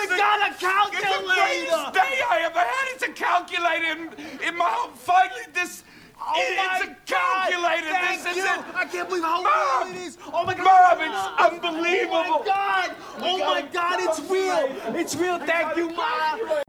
[0.00, 1.06] We the- got a calculator!
[1.06, 2.84] It's the greatest day I ever had.
[2.94, 4.92] It's a calculator in, in my home.
[4.94, 5.84] Finally, this.
[6.20, 7.90] Oh it's a calculator.
[7.90, 8.42] God, thank this you.
[8.42, 8.64] is it.
[8.74, 9.92] I can't believe how Mom!
[9.92, 10.18] real it is.
[10.32, 10.98] Oh my God.
[10.98, 12.16] Mom, it's unbelievable.
[12.16, 12.96] Oh my God.
[13.20, 14.96] Oh my God, it's real.
[14.98, 15.38] It's real.
[15.38, 16.62] Thank you, Mom.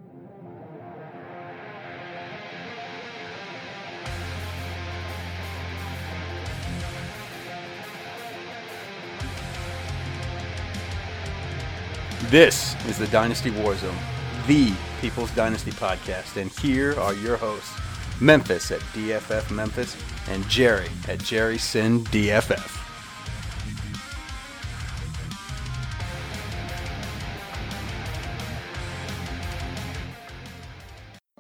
[12.29, 13.97] This is the Dynasty Warzone,
[14.45, 17.75] the People's Dynasty podcast, and here are your hosts,
[18.21, 19.97] Memphis at DFF Memphis
[20.27, 22.77] and Jerry at Jerry Sin DFF.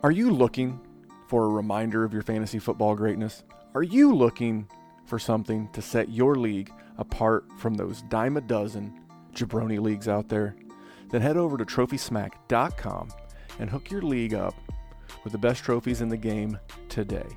[0.01, 0.79] Are you looking
[1.27, 3.43] for a reminder of your fantasy football greatness?
[3.75, 4.67] Are you looking
[5.05, 8.99] for something to set your league apart from those dime a dozen
[9.35, 10.55] jabroni leagues out there?
[11.09, 13.09] Then head over to trophysmack.com
[13.59, 14.55] and hook your league up
[15.23, 16.57] with the best trophies in the game
[16.87, 17.27] today.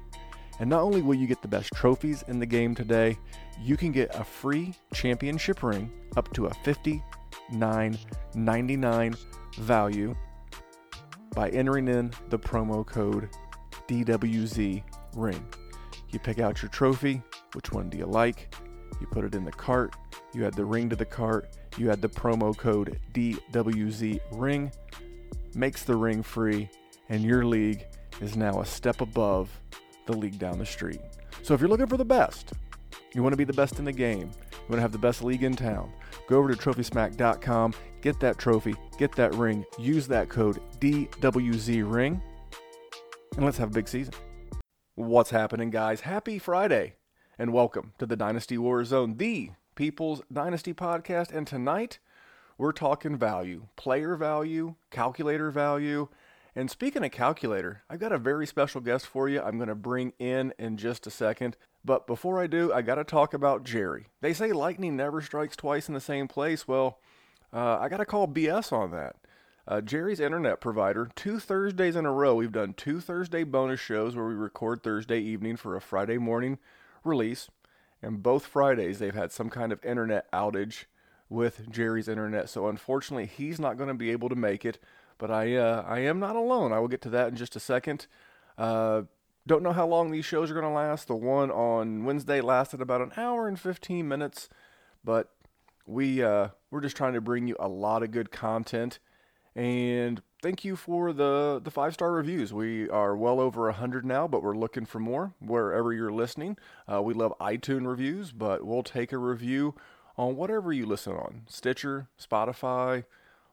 [0.61, 3.19] And not only will you get the best trophies in the game today,
[3.61, 9.17] you can get a free championship ring up to a $59.99
[9.59, 10.15] value
[11.35, 13.29] by entering in the promo code
[13.89, 14.83] DWZ
[15.17, 15.45] ring.
[16.11, 17.23] You pick out your trophy,
[17.55, 18.55] which one do you like?
[19.01, 19.95] You put it in the cart,
[20.33, 24.71] you add the ring to the cart, you add the promo code DWZ ring,
[25.55, 26.69] makes the ring free,
[27.09, 27.87] and your league
[28.21, 29.51] is now a step above
[30.07, 31.01] the league down the street.
[31.43, 32.53] So if you're looking for the best,
[33.15, 35.23] you want to be the best in the game, you want to have the best
[35.23, 35.93] league in town,
[36.29, 42.23] go over to trophysmack.com, get that trophy, get that ring, use that code DWZ ring,
[43.37, 44.15] and let's have a big season.
[44.95, 46.03] What's happening, guys?
[46.03, 46.97] Happy Friday,
[47.39, 51.33] and welcome to the Dynasty War Zone, the People's Dynasty podcast.
[51.33, 51.99] And tonight,
[52.59, 56.09] we're talking value, player value, calculator value.
[56.55, 59.41] And speaking of calculator, I've got a very special guest for you.
[59.41, 61.57] I'm going to bring in in just a second.
[61.85, 64.09] But before I do, I got to talk about Jerry.
[64.21, 66.69] They say lightning never strikes twice in the same place.
[66.69, 66.99] Well,
[67.53, 69.17] uh, I got to call BS on that.
[69.67, 74.15] Uh, Jerry's internet provider, two Thursdays in a row, we've done two Thursday bonus shows
[74.15, 76.59] where we record Thursday evening for a Friday morning
[77.05, 77.49] release.
[78.03, 80.85] And both Fridays, they've had some kind of internet outage
[81.29, 82.49] with Jerry's internet.
[82.49, 84.79] So unfortunately, he's not going to be able to make it.
[85.19, 86.73] But I, uh, I am not alone.
[86.73, 88.07] I will get to that in just a second.
[88.59, 89.03] Uh,
[89.47, 91.09] don't know how long these shows are going to last.
[91.09, 94.49] The one on Wednesday lasted about an hour and 15 minutes,
[95.05, 95.31] but
[95.87, 98.99] we uh, we're just trying to bring you a lot of good content.
[99.55, 102.53] And thank you for the the five star reviews.
[102.53, 106.59] We are well over hundred now, but we're looking for more wherever you're listening.
[106.93, 109.75] Uh, we love iTunes reviews, but we'll take a review
[110.19, 113.05] on whatever you listen on Stitcher, Spotify,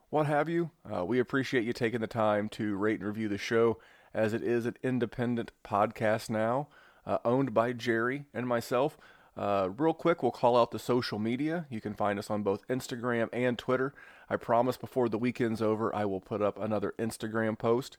[0.09, 0.71] what have you.
[0.91, 3.77] Uh, we appreciate you taking the time to rate and review the show,
[4.13, 6.67] as it is an independent podcast now,
[7.05, 8.97] uh, owned by Jerry and myself.
[9.37, 11.65] Uh, real quick, we'll call out the social media.
[11.69, 13.93] You can find us on both Instagram and Twitter.
[14.29, 17.97] I promise before the weekend's over, I will put up another Instagram post.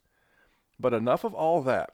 [0.79, 1.91] But enough of all that.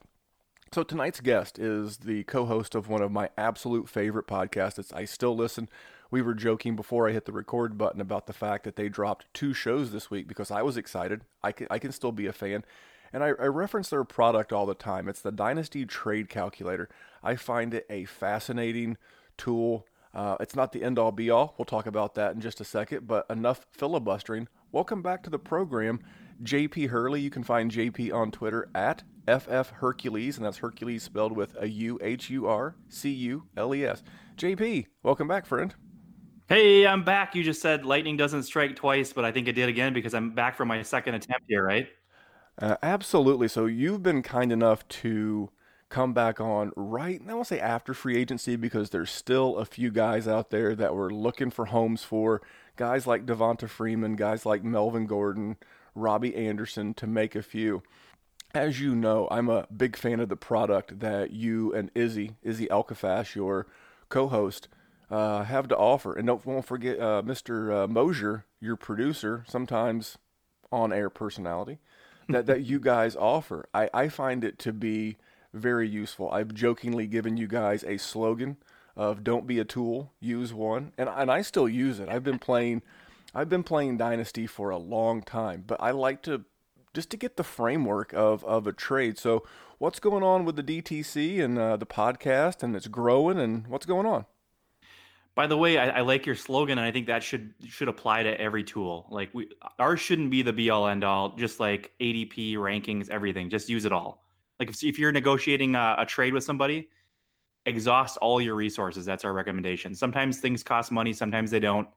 [0.72, 4.78] So tonight's guest is the co-host of one of my absolute favorite podcasts.
[4.78, 5.68] It's, I still listen.
[6.10, 9.26] We were joking before I hit the record button about the fact that they dropped
[9.32, 11.22] two shows this week because I was excited.
[11.42, 12.64] I can, I can still be a fan.
[13.12, 15.08] And I, I reference their product all the time.
[15.08, 16.88] It's the Dynasty Trade Calculator.
[17.22, 18.96] I find it a fascinating
[19.38, 19.86] tool.
[20.16, 21.54] Uh, it's not the end all be all.
[21.58, 24.48] We'll talk about that in just a second, but enough filibustering.
[24.72, 26.00] Welcome back to the program,
[26.42, 27.20] JP Hurley.
[27.20, 31.68] You can find JP on Twitter at FF Hercules, and that's Hercules spelled with a
[31.68, 34.02] U H U R C U L E S.
[34.38, 35.74] JP, welcome back, friend.
[36.48, 37.34] Hey, I'm back.
[37.34, 40.30] You just said lightning doesn't strike twice, but I think it did again because I'm
[40.30, 41.88] back for my second attempt here, right?
[42.58, 43.48] Uh, absolutely.
[43.48, 45.50] So you've been kind enough to
[45.88, 49.90] come back on right, I won't say after free agency because there's still a few
[49.90, 52.42] guys out there that we're looking for homes for.
[52.76, 55.56] Guys like Devonta Freeman, guys like Melvin Gordon,
[55.94, 57.82] Robby Anderson, to make a few.
[58.54, 62.66] As you know, I'm a big fan of the product that you and Izzy, Izzy
[62.66, 63.66] Alcafash, your
[64.08, 64.68] co-host,
[65.10, 66.14] uh, have to offer.
[66.14, 67.84] And don't won't forget uh, Mr.
[67.84, 70.18] Uh, Mosier, your producer, sometimes
[70.72, 71.78] on-air personality,
[72.28, 73.68] that, that you guys offer.
[73.72, 75.16] I, I find it to be
[75.56, 76.30] very useful.
[76.30, 78.56] I've jokingly given you guys a slogan
[78.96, 82.08] of "Don't be a tool, use one," and and I still use it.
[82.08, 82.82] I've been playing,
[83.34, 86.44] I've been playing Dynasty for a long time, but I like to
[86.94, 89.18] just to get the framework of of a trade.
[89.18, 89.44] So,
[89.78, 93.86] what's going on with the DTC and uh, the podcast, and it's growing, and what's
[93.86, 94.26] going on?
[95.36, 98.22] By the way, I, I, like your slogan, and I think that should should apply
[98.22, 99.06] to every tool.
[99.10, 101.36] Like we, ours shouldn't be the be all end all.
[101.36, 103.50] Just like ADP rankings, everything.
[103.50, 104.25] Just use it all.
[104.58, 106.88] Like if, if you're negotiating a, a trade with somebody,
[107.66, 109.04] exhaust all your resources.
[109.04, 109.94] That's our recommendation.
[109.94, 111.88] Sometimes things cost money, sometimes they don't.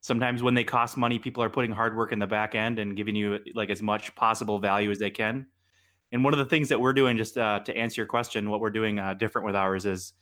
[0.00, 2.96] Sometimes when they cost money, people are putting hard work in the back end and
[2.96, 5.46] giving you like as much possible value as they can.
[6.12, 8.60] And one of the things that we're doing, just uh, to answer your question, what
[8.60, 10.12] we're doing uh, different with ours is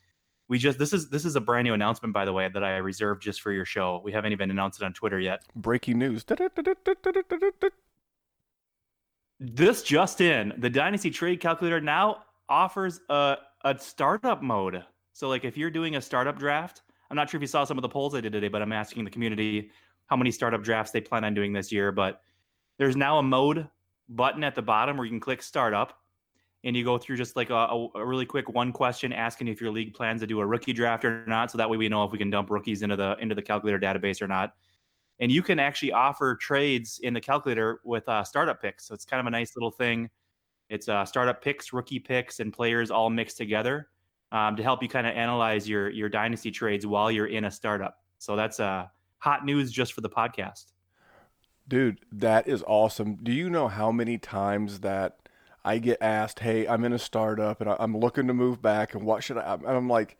[0.49, 2.77] we just this is this is a brand new announcement by the way that I
[2.79, 4.01] reserved just for your show.
[4.05, 5.43] We haven't even announced it on Twitter yet.
[5.55, 6.25] Breaking news.
[9.39, 13.37] This just in, the Dynasty Trade Calculator now offers a
[13.67, 14.85] a startup mode.
[15.13, 17.77] So like if you're doing a startup draft, I'm not sure if you saw some
[17.77, 19.71] of the polls I did today, but I'm asking the community
[20.07, 22.21] how many startup drafts they plan on doing this year, but
[22.79, 23.69] there's now a mode
[24.09, 25.99] button at the bottom where you can click startup
[26.63, 29.73] and you go through just like a, a, really quick one question asking if your
[29.73, 31.51] league plans to do a rookie draft or not.
[31.51, 33.81] So that way we know if we can dump rookies into the into the calculator
[33.81, 34.55] database or not
[35.21, 38.87] and you can actually offer trades in the calculator with uh, startup picks.
[38.87, 40.11] So it's kind of a nice little thing.
[40.69, 43.89] It's uh, startup picks rookie picks and players all mixed together
[44.33, 47.51] um, to help you kind of analyze your your dynasty trades while you're in a
[47.51, 47.99] startup.
[48.19, 48.87] So that's uh,
[49.19, 50.73] hot news just for the podcast.
[51.69, 53.17] Dude that is awesome.
[53.23, 55.19] Do you know how many times that
[55.65, 59.05] I get asked, "Hey, I'm in a startup and I'm looking to move back, and
[59.05, 60.17] what should I?" And I'm like,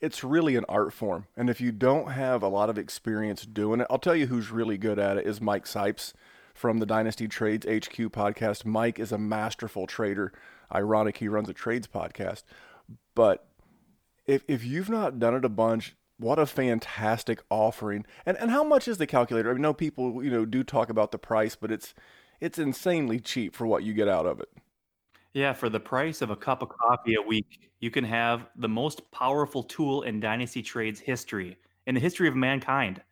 [0.00, 3.80] it's really an art form, and if you don't have a lot of experience doing
[3.80, 6.12] it, I'll tell you who's really good at it is Mike Sipes
[6.54, 8.64] from the Dynasty Trades HQ podcast.
[8.64, 10.32] Mike is a masterful trader.
[10.74, 12.42] Ironic, he runs a trades podcast,
[13.14, 13.48] but
[14.26, 18.04] if if you've not done it a bunch, what a fantastic offering!
[18.24, 19.50] And and how much is the calculator?
[19.50, 21.94] I know people you know do talk about the price, but it's
[22.40, 24.48] it's insanely cheap for what you get out of it.
[25.36, 28.70] Yeah, for the price of a cup of coffee a week, you can have the
[28.70, 33.02] most powerful tool in Dynasty Trades history, in the history of mankind.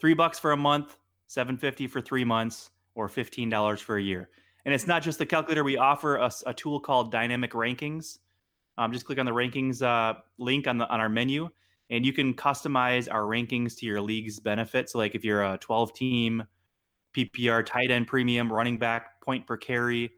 [0.00, 4.00] Three bucks for a month, seven fifty for three months, or fifteen dollars for a
[4.00, 4.28] year.
[4.64, 5.64] And it's not just the calculator.
[5.64, 8.18] We offer a, a tool called Dynamic Rankings.
[8.78, 11.48] Um, just click on the rankings uh, link on the on our menu,
[11.90, 14.90] and you can customize our rankings to your league's benefit.
[14.90, 16.44] So, like if you're a 12 team
[17.16, 20.12] PPR tight end premium, running back point per carry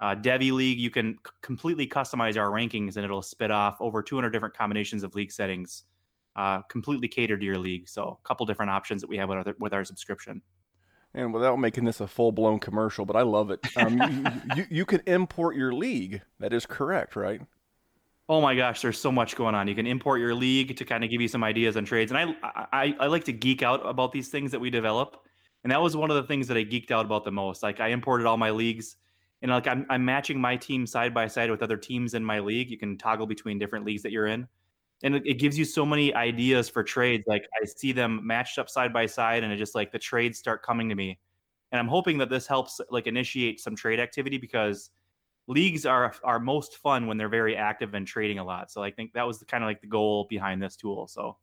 [0.00, 4.02] uh, Devy League, you can c- completely customize our rankings and it'll spit off over
[4.02, 5.84] 200 different combinations of league settings,
[6.36, 7.88] uh, completely catered to your league.
[7.88, 10.40] So, a couple different options that we have with our, with our subscription.
[11.14, 13.60] And without making this a full blown commercial, but I love it.
[13.76, 16.20] Um, you, you, you can import your league.
[16.38, 17.40] That is correct, right?
[18.28, 19.68] Oh my gosh, there's so much going on.
[19.68, 22.12] You can import your league to kind of give you some ideas on trades.
[22.12, 25.16] And I, I, I like to geek out about these things that we develop.
[25.64, 27.62] And that was one of the things that I geeked out about the most.
[27.62, 28.96] Like I imported all my leagues
[29.42, 32.40] and like I'm, I'm matching my team side by side with other teams in my
[32.40, 32.70] league.
[32.70, 34.48] You can toggle between different leagues that you're in,
[35.02, 37.24] and it, it, gives you so many ideas for trades.
[37.26, 40.38] Like I see them matched up side by side, and it just like the trades
[40.38, 41.18] start coming to me.
[41.70, 44.90] And I'm hoping that this helps like initiate some trade activity because
[45.46, 48.70] leagues are are most fun when they're very active and trading a lot.
[48.72, 51.06] So I think that was the, kind of like the goal behind this tool.
[51.06, 51.36] So,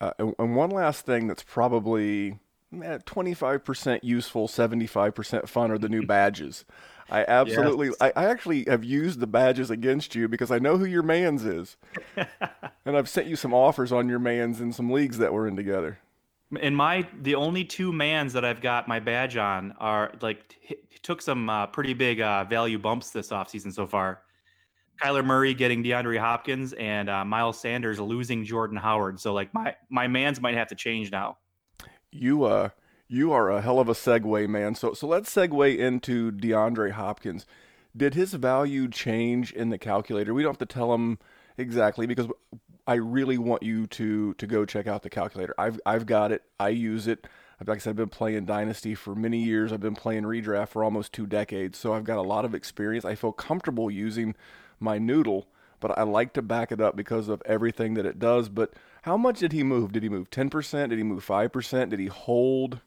[0.00, 2.38] uh, and, and one last thing that's probably
[2.72, 6.64] 25% useful, 75% fun are the new badges.
[7.10, 7.96] I absolutely, yes.
[8.00, 11.44] I, I, actually have used the badges against you because I know who your man's
[11.44, 11.76] is.
[12.84, 15.56] and I've sent you some offers on your man's in some leagues that we're in
[15.56, 15.98] together.
[16.60, 20.56] And my, the only two mans that I've got my badge on are like,
[21.02, 24.22] took some uh, pretty big uh, value bumps this offseason so far.
[25.02, 29.20] Kyler Murray getting DeAndre Hopkins and uh, Miles Sanders losing Jordan Howard.
[29.20, 31.38] So like my, my mans might have to change now.
[32.10, 32.70] You, uh,
[33.08, 34.74] you are a hell of a segue, man.
[34.74, 37.46] So so let's segue into DeAndre Hopkins.
[37.96, 40.34] Did his value change in the calculator?
[40.34, 41.18] We don't have to tell him
[41.56, 42.28] exactly because
[42.86, 45.54] I really want you to to go check out the calculator.
[45.58, 46.42] I've I've got it.
[46.60, 47.26] I use it.
[47.66, 49.72] Like I said, I've been playing Dynasty for many years.
[49.72, 53.04] I've been playing redraft for almost two decades, so I've got a lot of experience.
[53.04, 54.36] I feel comfortable using
[54.78, 55.48] my noodle,
[55.80, 58.48] but I like to back it up because of everything that it does.
[58.48, 59.90] But how much did he move?
[59.90, 60.90] Did he move 10%?
[60.90, 61.88] Did he move 5%?
[61.90, 62.80] Did he hold?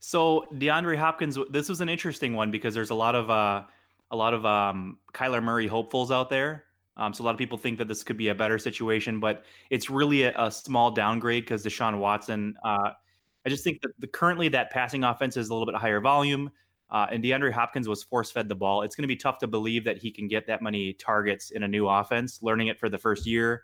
[0.00, 3.64] So DeAndre Hopkins, this was an interesting one because there's a lot of uh,
[4.10, 6.64] a lot of um, Kyler Murray hopefuls out there.
[6.96, 9.44] Um, so a lot of people think that this could be a better situation, but
[9.70, 12.56] it's really a, a small downgrade because Deshaun Watson.
[12.64, 12.90] Uh,
[13.46, 16.50] I just think that the, currently that passing offense is a little bit higher volume,
[16.90, 18.82] uh, and DeAndre Hopkins was force fed the ball.
[18.82, 21.62] It's going to be tough to believe that he can get that many targets in
[21.62, 22.40] a new offense.
[22.42, 23.62] Learning it for the first year,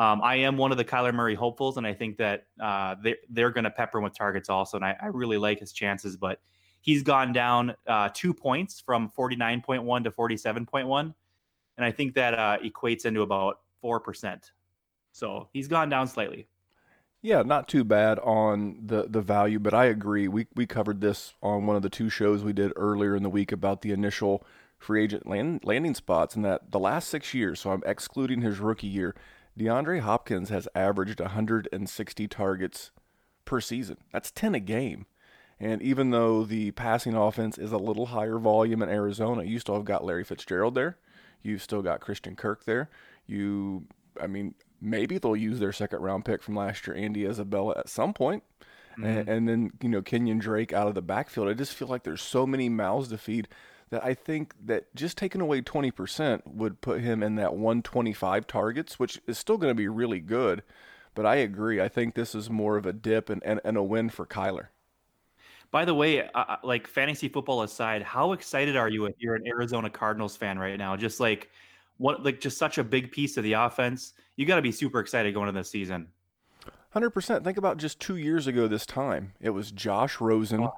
[0.00, 3.18] um, I am one of the Kyler Murray hopefuls, and I think that uh, they're,
[3.28, 4.78] they're going to pepper him with targets also.
[4.78, 6.40] And I, I, really like his chances, but
[6.80, 11.14] he's gone down uh, two points from 49.1 to 47.1.
[11.76, 14.40] And I think that uh, equates into about 4%.
[15.12, 16.48] So he's gone down slightly.
[17.20, 20.26] Yeah, not too bad on the the value, but I agree.
[20.26, 23.28] We we covered this on one of the two shows we did earlier in the
[23.28, 24.42] week about the initial
[24.78, 27.60] free agent land, landing spots, and that the last six years.
[27.60, 29.14] So I'm excluding his rookie year.
[29.58, 32.90] DeAndre Hopkins has averaged 160 targets
[33.44, 33.98] per season.
[34.12, 35.06] That's 10 a game.
[35.58, 39.74] And even though the passing offense is a little higher volume in Arizona, you still
[39.74, 40.96] have got Larry Fitzgerald there.
[41.42, 42.88] You've still got Christian Kirk there.
[43.26, 43.86] You,
[44.20, 47.90] I mean, maybe they'll use their second round pick from last year, Andy Isabella, at
[47.90, 48.42] some point.
[48.92, 49.04] Mm-hmm.
[49.04, 51.48] And, and then, you know, Kenyon Drake out of the backfield.
[51.48, 53.46] I just feel like there's so many mouths to feed
[53.90, 58.98] that I think that just taking away 20% would put him in that 125 targets,
[58.98, 60.62] which is still going to be really good.
[61.14, 61.80] But I agree.
[61.80, 64.68] I think this is more of a dip and, and, and a win for Kyler.
[65.72, 69.46] By the way, uh, like fantasy football aside, how excited are you if you're an
[69.46, 70.96] Arizona Cardinals fan right now?
[70.96, 71.50] Just like
[71.98, 74.14] what, like just such a big piece of the offense.
[74.36, 76.08] You got to be super excited going into the season.
[76.90, 77.44] Hundred percent.
[77.44, 78.66] Think about just two years ago.
[78.66, 80.68] This time it was Josh Rosen,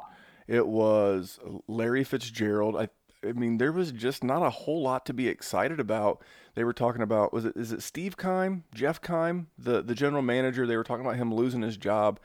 [0.46, 1.38] it was
[1.68, 2.76] Larry Fitzgerald.
[2.76, 2.88] I,
[3.26, 6.22] I mean, there was just not a whole lot to be excited about.
[6.54, 10.22] They were talking about was it is it Steve Keim, Jeff Keim, the the general
[10.22, 10.66] manager.
[10.66, 12.20] They were talking about him losing his job.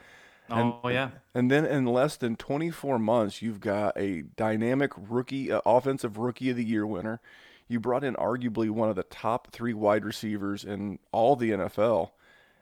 [0.50, 5.52] And, oh yeah, and then in less than 24 months, you've got a dynamic rookie,
[5.52, 7.20] uh, offensive rookie of the year winner.
[7.68, 12.12] You brought in arguably one of the top three wide receivers in all the NFL.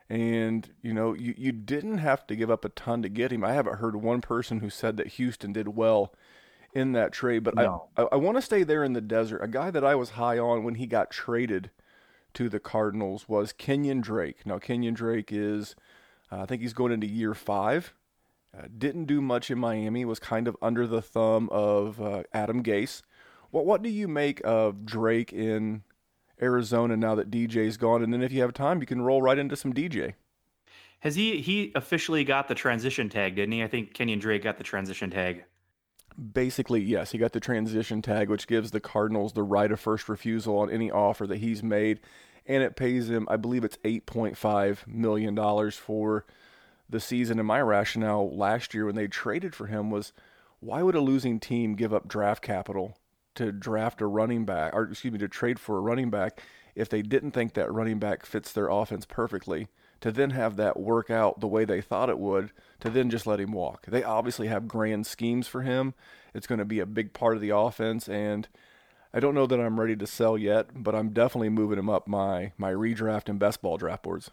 [0.09, 3.43] And, you know, you, you didn't have to give up a ton to get him.
[3.43, 6.13] I haven't heard one person who said that Houston did well
[6.75, 7.87] in that trade, but No.
[7.97, 9.39] I, I, I want to stay there in the desert.
[9.39, 11.71] A guy that I was high on when he got traded
[12.33, 14.45] to the Cardinals was Kenyon Drake.
[14.45, 15.75] Now, Kenyon Drake is,
[16.31, 17.95] uh, I think he's going into year five.
[18.55, 20.05] Uh, didn't do much in Miami.
[20.05, 23.01] Was kind of under the thumb of uh, Adam Gase.
[23.51, 25.83] What what do you make of Drake in
[26.41, 28.03] Arizona now that DJ's gone?
[28.03, 30.13] And then if you have time, you can roll right into some DJ.
[30.99, 33.35] has he he officially got the transition tag?
[33.35, 33.63] Didn't he?
[33.63, 35.43] I think Kenyon Drake got the transition tag.
[36.33, 40.07] Basically, yes, he got the transition tag, which gives the Cardinals the right of first
[40.07, 41.99] refusal on any offer that he's made,
[42.45, 46.25] and it pays him, I believe it's eight point five million dollars for
[46.89, 47.37] the season.
[47.37, 50.13] And my rationale last year when they traded for him was,
[50.61, 52.97] why would a losing team give up draft capital
[53.33, 56.41] to draft a running back, or excuse me, to trade for a running back
[56.75, 59.67] if they didn't think that running back fits their offense perfectly?
[60.01, 63.25] To then have that work out the way they thought it would, to then just
[63.25, 63.85] let him walk.
[63.87, 65.93] They obviously have grand schemes for him.
[66.33, 68.47] It's going to be a big part of the offense, and
[69.13, 72.07] I don't know that I'm ready to sell yet, but I'm definitely moving him up
[72.07, 74.29] my my redraft and best ball draft boards.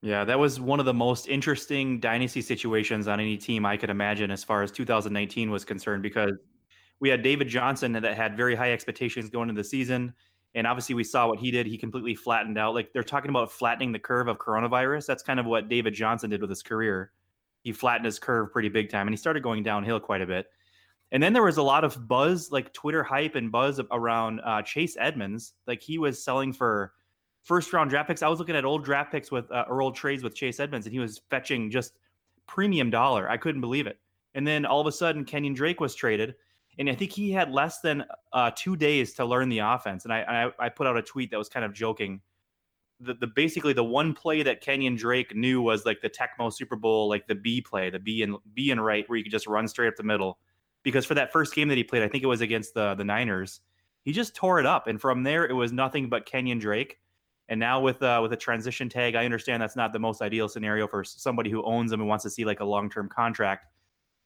[0.00, 3.88] Yeah, that was one of the most interesting dynasty situations on any team I could
[3.88, 6.32] imagine as far as 2019 was concerned because
[7.00, 10.14] we had David Johnson that had very high expectations going into the season.
[10.54, 11.66] And obviously, we saw what he did.
[11.66, 12.74] He completely flattened out.
[12.74, 15.06] Like they're talking about flattening the curve of coronavirus.
[15.06, 17.12] That's kind of what David Johnson did with his career.
[17.62, 20.46] He flattened his curve pretty big time and he started going downhill quite a bit.
[21.12, 24.62] And then there was a lot of buzz, like Twitter hype and buzz around uh,
[24.62, 25.54] Chase Edmonds.
[25.66, 26.92] Like he was selling for
[27.42, 28.22] first round draft picks.
[28.22, 30.86] I was looking at old draft picks with uh, or old trades with Chase Edmonds,
[30.86, 31.92] and he was fetching just
[32.46, 33.28] premium dollar.
[33.30, 33.98] I couldn't believe it.
[34.34, 36.34] And then all of a sudden, Kenyon Drake was traded,
[36.78, 40.04] and I think he had less than uh, two days to learn the offense.
[40.04, 42.20] And I, I I put out a tweet that was kind of joking.
[43.00, 46.76] The, the basically the one play that Kenyon Drake knew was like the Tecmo Super
[46.76, 49.46] Bowl, like the B play, the B and B and right, where you could just
[49.46, 50.38] run straight up the middle.
[50.82, 53.04] Because for that first game that he played, I think it was against the the
[53.04, 53.60] Niners,
[54.04, 56.98] he just tore it up, and from there it was nothing but Kenyon Drake.
[57.48, 60.48] And now with uh, with a transition tag, I understand that's not the most ideal
[60.48, 63.66] scenario for somebody who owns him and wants to see like a long term contract.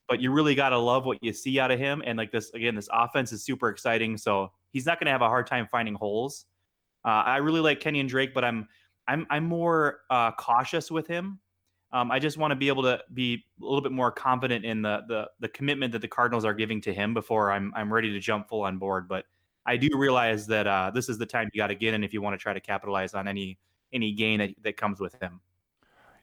[0.08, 2.02] But you really got to love what you see out of him.
[2.04, 4.16] And like this again, this offense is super exciting.
[4.16, 6.46] So he's not going to have a hard time finding holes.
[7.04, 8.68] Uh, I really like Kenyon Drake, but I'm
[9.06, 11.40] I'm I'm more uh, cautious with him.
[11.90, 14.82] Um, I just want to be able to be a little bit more confident in
[14.82, 18.12] the the the commitment that the Cardinals are giving to him before I'm I'm ready
[18.12, 19.08] to jump full on board.
[19.08, 19.24] But
[19.64, 22.12] I do realize that uh, this is the time you got to get in if
[22.12, 23.58] you want to try to capitalize on any
[23.92, 25.40] any gain that, that comes with him.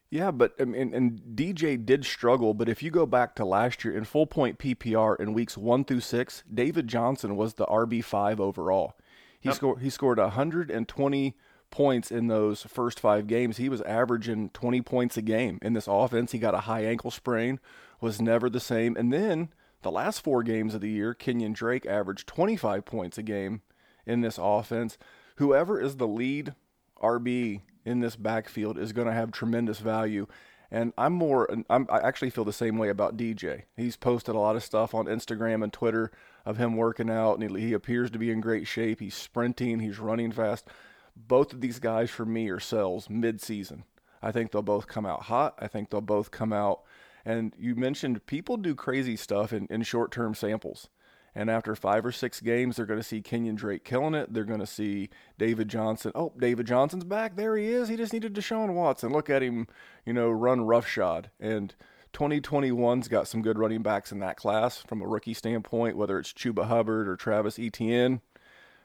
[0.10, 2.54] Yeah, but I mean, and DJ did struggle.
[2.54, 5.84] But if you go back to last year in full point PPR in weeks one
[5.84, 8.94] through six, David Johnson was the RB five overall.
[9.40, 9.56] He Yep.
[9.56, 11.36] scored he scored 120
[11.72, 13.58] points in those first five games.
[13.58, 16.32] He was averaging 20 points a game in this offense.
[16.32, 17.60] He got a high ankle sprain,
[18.00, 18.96] was never the same.
[18.96, 19.50] And then
[19.82, 23.62] the last four games of the year, Kenyon Drake averaged 25 points a game
[24.06, 24.98] in this offense.
[25.38, 26.56] Whoever is the lead
[27.02, 30.27] RB in this backfield is going to have tremendous value.
[30.72, 33.63] And I'm more, I'm, I actually feel the same way about DJ.
[33.77, 36.12] He's posted a lot of stuff on Instagram and Twitter
[36.46, 39.00] of him working out, and he, he appears to be in great shape.
[39.00, 40.68] He's sprinting, he's running fast.
[41.15, 43.84] Both of these guys for me are sells mid-season.
[44.22, 45.56] I think they'll both come out hot.
[45.60, 46.82] I think they'll both come out.
[47.24, 50.89] And you mentioned people do crazy stuff in, in short term samples.
[51.36, 54.34] And after five or six games, they're going to see Kenyon Drake killing it.
[54.34, 56.13] They're going to see David Johnson.
[56.15, 57.36] Oh, David Johnson's back.
[57.36, 57.89] There he is.
[57.89, 59.12] He just needed Deshaun Watson.
[59.12, 59.68] Look at him,
[60.06, 61.30] you know, run roughshod.
[61.39, 61.75] And
[62.13, 66.32] 2021's got some good running backs in that class from a rookie standpoint, whether it's
[66.32, 68.22] Chuba Hubbard or Travis Etienne.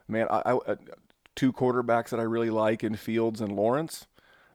[0.08, 0.76] Man, I, I uh,
[1.36, 4.08] two quarterbacks that I really like in Fields and Lawrence.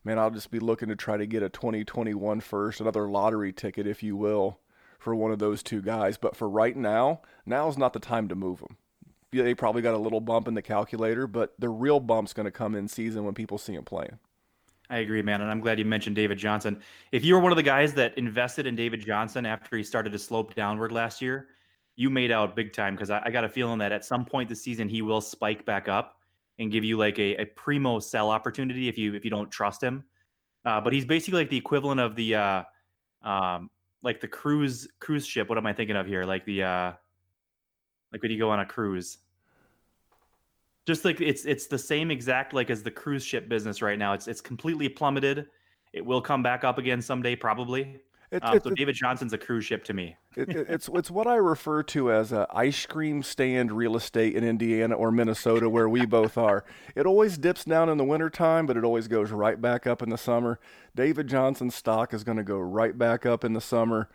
[0.04, 3.88] Man, I'll just be looking to try to get a 2021 first, another lottery ticket,
[3.88, 4.60] if you will,
[5.00, 6.18] for one of those two guys.
[6.18, 8.78] But for right now, now's not the time to move them.
[9.32, 12.52] They probably got a little bump in the calculator, but the real bump's going to
[12.52, 14.18] come in season when people see him playing.
[14.90, 16.80] I agree, man, and I'm glad you mentioned David Johnson.
[17.12, 20.12] If you were one of the guys that invested in David Johnson after he started
[20.12, 21.48] to slope downward last year,
[21.96, 24.50] you made out big time because I, I, got a feeling that at some point
[24.50, 26.18] this season he will spike back up
[26.60, 29.82] and give you like a, a primo sell opportunity if you if you don't trust
[29.82, 30.04] him.
[30.66, 32.64] Uh, but he's basically like the equivalent of the uh,
[33.24, 33.70] um,
[34.06, 35.50] like the cruise cruise ship.
[35.50, 36.24] What am I thinking of here?
[36.24, 36.94] Like the uh,
[38.14, 39.18] like when you go on a cruise
[40.86, 44.14] just like it's it's the same exact like as the cruise ship business right now.
[44.14, 45.48] It's it's completely plummeted.
[45.94, 48.00] It will come back up again someday, probably.
[48.32, 50.15] It, um, it, so David Johnson's a cruise ship to me.
[50.36, 54.96] it's it's what I refer to as a ice cream stand real estate in Indiana
[54.96, 56.65] or Minnesota, where we both are.
[56.96, 60.10] It always dips down in the wintertime, but it always goes right back up in
[60.10, 60.60] the summer.
[60.96, 64.10] David Johnson's stock is going to go right back up in the summer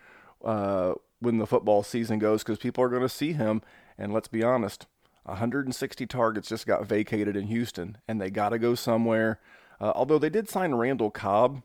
[0.44, 3.62] uh, when the football season goes because people are going to see him.
[3.96, 4.86] And let's be honest,
[5.24, 9.38] 160 targets just got vacated in Houston, and they got to go somewhere.
[9.80, 11.62] Uh, although they did sign Randall Cobb.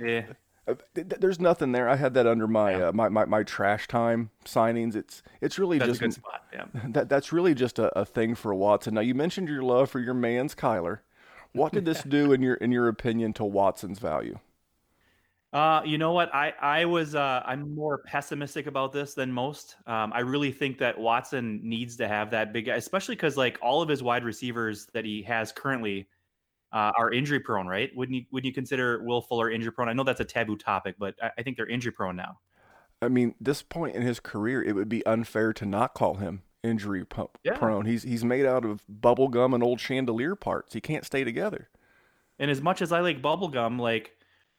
[0.00, 0.26] yeah.
[0.66, 1.88] Uh, there's nothing there.
[1.88, 2.88] I had that under my, yeah.
[2.88, 4.96] uh, my, my my trash time signings.
[4.96, 6.44] It's it's really that's just a good spot.
[6.52, 6.64] Yeah.
[6.88, 8.94] That that's really just a, a thing for Watson.
[8.94, 11.00] Now you mentioned your love for your man's Kyler.
[11.52, 14.38] What did this do in your in your opinion to Watson's value?
[15.52, 16.34] Uh, you know what?
[16.34, 19.76] I I was uh, I'm more pessimistic about this than most.
[19.86, 23.80] Um, I really think that Watson needs to have that big, especially because like all
[23.80, 26.08] of his wide receivers that he has currently
[26.74, 27.90] uh, are injury prone, right?
[27.94, 29.88] Wouldn't you would you consider Will Fuller injury prone?
[29.88, 32.40] I know that's a taboo topic, but I, I think they're injury prone now.
[33.00, 36.42] I mean, this point in his career, it would be unfair to not call him
[36.64, 37.04] injury
[37.44, 37.56] yeah.
[37.56, 37.86] prone.
[37.86, 40.74] He's he's made out of bubble gum and old chandelier parts.
[40.74, 41.68] He can't stay together.
[42.40, 44.12] And as much as I like bubble gum, like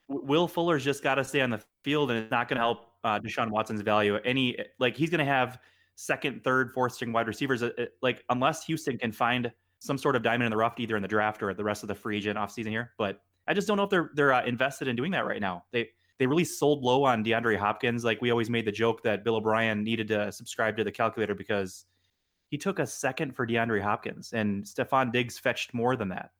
[0.07, 2.91] Will Fuller's just got to stay on the field, and it's not going to help
[3.03, 4.15] uh, Deshaun Watson's value.
[4.23, 5.59] Any like he's going to have
[5.95, 7.61] second, third, fourth string wide receivers.
[7.61, 9.51] Uh, uh, like unless Houston can find
[9.85, 11.87] some sort of diamond in the rough, either in the draft or the rest of
[11.87, 12.91] the free agent offseason here.
[12.97, 15.65] But I just don't know if they're they're uh, invested in doing that right now.
[15.71, 18.03] They they really sold low on DeAndre Hopkins.
[18.03, 21.35] Like we always made the joke that Bill O'Brien needed to subscribe to the calculator
[21.35, 21.85] because
[22.49, 26.31] he took a second for DeAndre Hopkins, and Stefon Diggs fetched more than that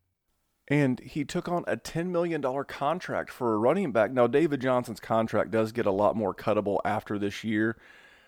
[0.68, 4.12] and he took on a $10 million contract for a running back.
[4.12, 7.78] Now, David Johnson's contract does get a lot more cuttable after this year.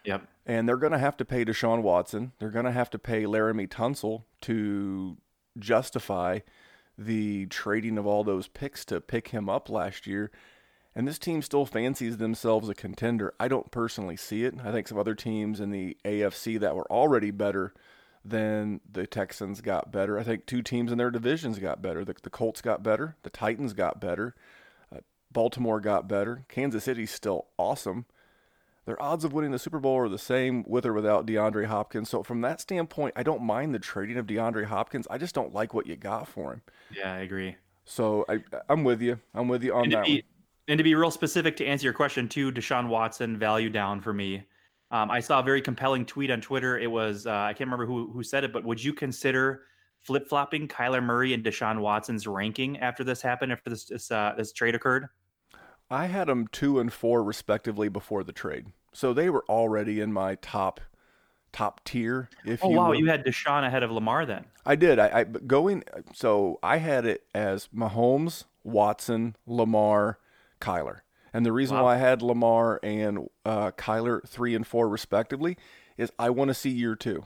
[0.08, 0.26] Yep.
[0.46, 2.32] And they're going to have to pay Deshaun Watson.
[2.40, 5.18] They're going to have to pay Laremy Tunsil to
[5.60, 6.40] justify
[6.98, 10.32] the trading of all those picks to pick him up last year.
[10.96, 13.34] And this team still fancies themselves a contender.
[13.38, 14.56] I don't personally see it.
[14.64, 17.74] I think some other teams in the AFC that were already better
[18.24, 20.18] than the Texans got better.
[20.18, 22.06] I think two teams in their divisions got better.
[22.06, 23.18] The, the Colts got better.
[23.24, 24.36] The Titans got better.
[24.94, 25.00] Uh,
[25.32, 26.46] Baltimore got better.
[26.48, 28.06] Kansas City's still awesome.
[28.88, 32.10] Their odds of winning the Super Bowl are the same with or without DeAndre Hopkins.
[32.10, 35.06] So from that standpoint, I don't mind the trading of DeAndre Hopkins.
[35.12, 36.62] I just don't like what you got for him.
[36.96, 37.58] Yeah, I agree.
[37.84, 39.20] So I, I'm with you.
[39.36, 40.06] I'm with you on that.
[40.06, 40.24] Be,
[40.70, 44.14] and to be real specific to answer your question too, Deshaun Watson value down for
[44.14, 44.46] me.
[44.90, 46.80] Um, I saw a very compelling tweet on Twitter.
[46.80, 49.64] It was uh, I can't remember who who said it, but would you consider
[50.00, 54.34] flip flopping Kyler Murray and Deshaun Watson's ranking after this happened after this this, uh,
[54.38, 55.08] this trade occurred?
[55.90, 60.12] I had them two and four respectively before the trade, so they were already in
[60.12, 60.82] my top
[61.54, 62.30] top tier.
[62.46, 62.96] If oh you wow, will.
[62.96, 64.46] you had Deshaun ahead of Lamar then.
[64.66, 65.00] I did.
[65.00, 70.20] I, I going so I had it as Mahomes, Watson, Lamar,
[70.60, 71.00] Kyler.
[71.34, 71.86] And the reason wow.
[71.86, 75.58] why I had Lamar and uh, Kyler three and four respectively
[75.98, 77.26] is I want to see year two.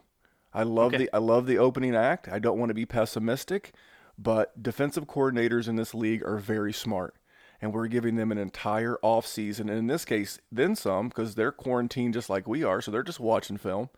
[0.54, 1.06] I love okay.
[1.06, 2.28] the I love the opening act.
[2.28, 3.74] I don't want to be pessimistic,
[4.18, 7.16] but defensive coordinators in this league are very smart.
[7.62, 11.36] And we're giving them an entire off season, and in this case, then some, because
[11.36, 13.90] they're quarantined just like we are, so they're just watching film.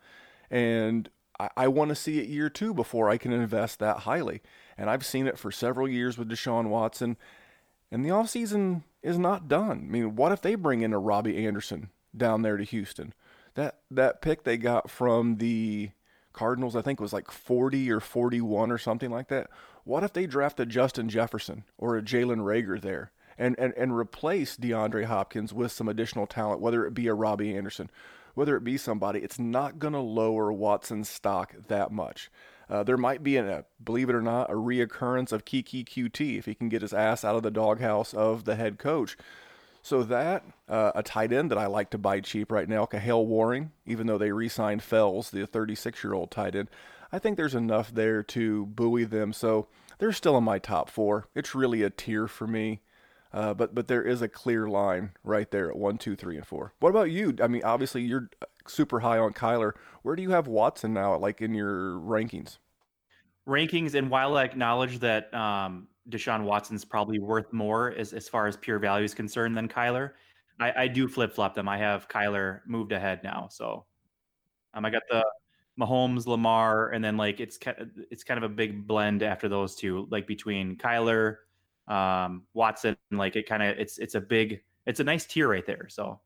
[0.50, 4.42] And I, I want to see it year two before I can invest that highly.
[4.76, 7.16] And I've seen it for several years with Deshaun Watson.
[7.90, 9.86] And the offseason is not done.
[9.88, 13.14] I mean, what if they bring in a Robby Anderson down there to Houston?
[13.54, 15.90] That that pick they got from the
[16.32, 19.48] Cardinals, I think was like 40 or 41 or something like that.
[19.84, 23.12] What if they drafted Justin Jefferson or a Jalen Reagor there?
[23.36, 27.56] And, and, and replace DeAndre Hopkins with some additional talent, whether it be a Robby
[27.56, 27.90] Anderson,
[28.34, 32.30] whether it be somebody, it's not going to lower Watson's stock that much.
[32.68, 36.46] Uh, there might be, a, believe it or not, a reoccurrence of Keke Coutee if
[36.46, 39.16] he can get his ass out of the doghouse of the head coach.
[39.82, 43.26] So that uh, a tight end that I like to buy cheap right now, Kahale
[43.26, 46.70] Warring, even though they re-signed Fells, the 36-year-old tight end,
[47.12, 49.34] I think there's enough there to buoy them.
[49.34, 49.68] So
[49.98, 51.28] they're still in my top four.
[51.34, 52.80] It's really a tier for me.
[53.34, 56.46] Uh, but but there is a clear line right there at one, two, three, and
[56.46, 56.72] four.
[56.78, 57.34] What about you?
[57.42, 58.30] I mean, obviously you're
[58.68, 59.72] super high on Kyler.
[60.02, 62.58] Where do you have Watson now, like in your rankings?
[63.48, 68.46] Rankings, and while I acknowledge that um, Deshaun Watson's probably worth more as as far
[68.46, 70.12] as pure value is concerned than Kyler,
[70.60, 71.68] I, I do flip flop them.
[71.68, 73.84] I have Kyler moved ahead now, so
[74.74, 75.24] um, I got the
[75.76, 77.58] Mahomes, Lamar, and then like it's
[78.12, 81.38] it's kind of a big blend after those two, like between Kyler
[81.88, 82.96] um, Watson.
[83.10, 85.86] Like it kind of it's it's a big it's a nice tier right there.
[85.88, 86.20] So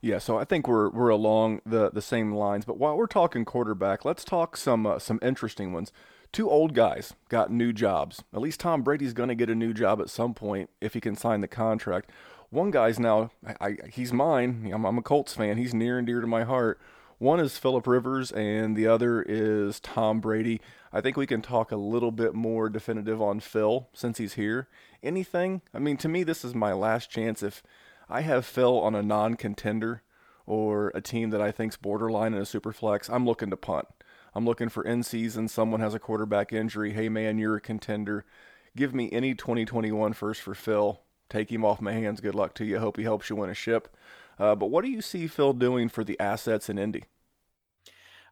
[0.00, 2.66] yeah, so I think we're we're along the the same lines.
[2.66, 5.92] But while we're talking quarterback, let's talk some uh, some interesting ones.
[6.30, 8.22] Two old guys got new jobs.
[8.34, 11.00] At least Tom Brady's going to get a new job at some point if he
[11.00, 12.10] can sign the contract.
[12.50, 14.70] One guy's now I, I, he's mine.
[14.74, 15.56] I'm, I'm a Colts fan.
[15.56, 16.78] He's near and dear to my heart.
[17.18, 20.60] One is Philip Rivers, and the other is Tom Brady.
[20.92, 24.68] I think we can talk a little bit more definitive on Phil since he's here.
[25.02, 25.62] Anything?
[25.72, 27.42] I mean, to me, this is my last chance.
[27.42, 27.62] If
[28.08, 30.02] I have Phil on a non contender
[30.44, 33.86] or a team that I think's borderline in a super flex, I'm looking to punt.
[34.34, 35.46] I'm looking for in season.
[35.46, 36.92] Someone has a quarterback injury.
[36.92, 38.24] Hey, man, you're a contender.
[38.76, 41.00] Give me any 2021 first for Phil.
[41.28, 42.20] Take him off my hands.
[42.20, 42.80] Good luck to you.
[42.80, 43.88] Hope he helps you win a ship.
[44.38, 47.04] Uh, but what do you see Phil doing for the assets in Indy?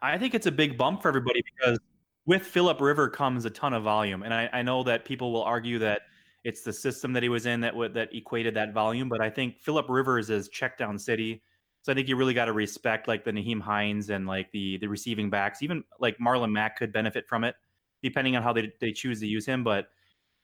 [0.01, 1.79] I think it's a big bump for everybody because
[2.27, 5.45] with Philip River comes a ton of volume, and I, I know that people will
[5.45, 6.03] argue that
[6.45, 9.61] it's the system that he was in that that equated that volume, but I think
[9.61, 11.43] Philip Rivers is check down city.
[11.83, 14.79] So I think you really got to respect like the Nyheim Hines and like the
[14.79, 15.63] the receiving backs.
[15.63, 17.55] Even like Marlon Mack could benefit from it,
[18.03, 19.63] depending on how they they choose to use him.
[19.63, 19.87] But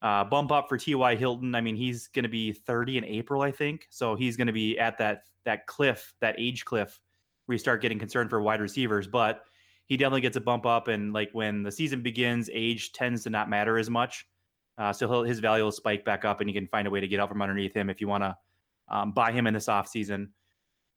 [0.03, 1.17] uh, bump up for T.Y.
[1.17, 1.55] Hilton.
[1.55, 3.87] I mean, he's going to be 30 in April, I think.
[3.91, 7.01] So he's going to be at that that cliff, that age cliff,
[7.47, 9.07] where you start getting concerned for wide receivers.
[9.07, 9.43] But
[9.87, 13.31] he definitely gets a bump up, and like when the season begins, age tends to
[13.31, 14.27] not matter as much.
[14.77, 17.09] Uh, so his value will spike back up, and you can find a way to
[17.09, 18.37] get out from underneath him if you want to
[18.89, 20.29] um, buy him in this offseason.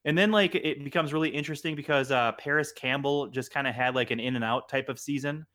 [0.04, 3.96] And then like it becomes really interesting because uh, Parris Campbell just kind of had
[3.96, 5.46] like an in and out type of season.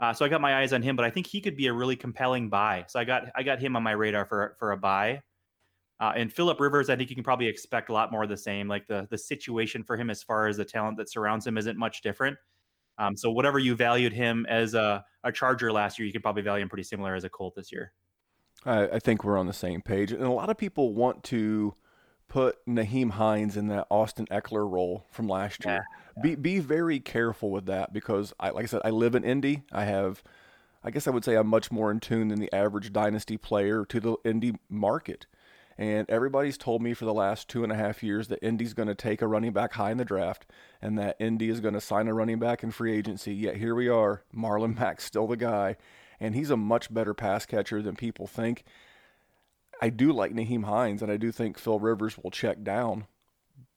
[0.00, 1.72] Uh, so I got my eyes on him, but I think he could be a
[1.72, 2.84] really compelling buy.
[2.88, 5.22] So I got I got him on my radar for for a buy.
[6.00, 8.36] Uh, and Philip Rivers, I think you can probably expect a lot more of the
[8.36, 8.68] same.
[8.68, 11.78] Like the the situation for him as far as the talent that surrounds him isn't
[11.78, 12.36] much different.
[12.98, 16.42] Um, so whatever you valued him as a, a Charger last year, you could probably
[16.42, 17.92] value him pretty similar as a Colt this year.
[18.64, 21.74] I, I think we're on the same page, and a lot of people want to
[22.28, 25.74] put Nyheim Hines in that Austin Ekeler role from last year.
[25.74, 25.82] Yeah.
[26.22, 29.64] Be be very careful with that because I like I said, I live in Indy.
[29.72, 30.22] I have
[30.84, 33.84] I guess I would say I'm much more in tune than the average dynasty player
[33.86, 35.26] to the Indy market.
[35.76, 38.88] And everybody's told me for the last two and a half years that Indy's going
[38.88, 40.46] to take a running back high in the draft
[40.80, 43.34] and that Indy is going to sign a running back in free agency.
[43.34, 44.22] Yet here we are.
[44.32, 45.76] Marlon Mack's still the guy.
[46.20, 48.62] And he's a much better pass catcher than people think.
[49.82, 53.06] I do like Nyheim Hines and I do think Phil Rivers will check down.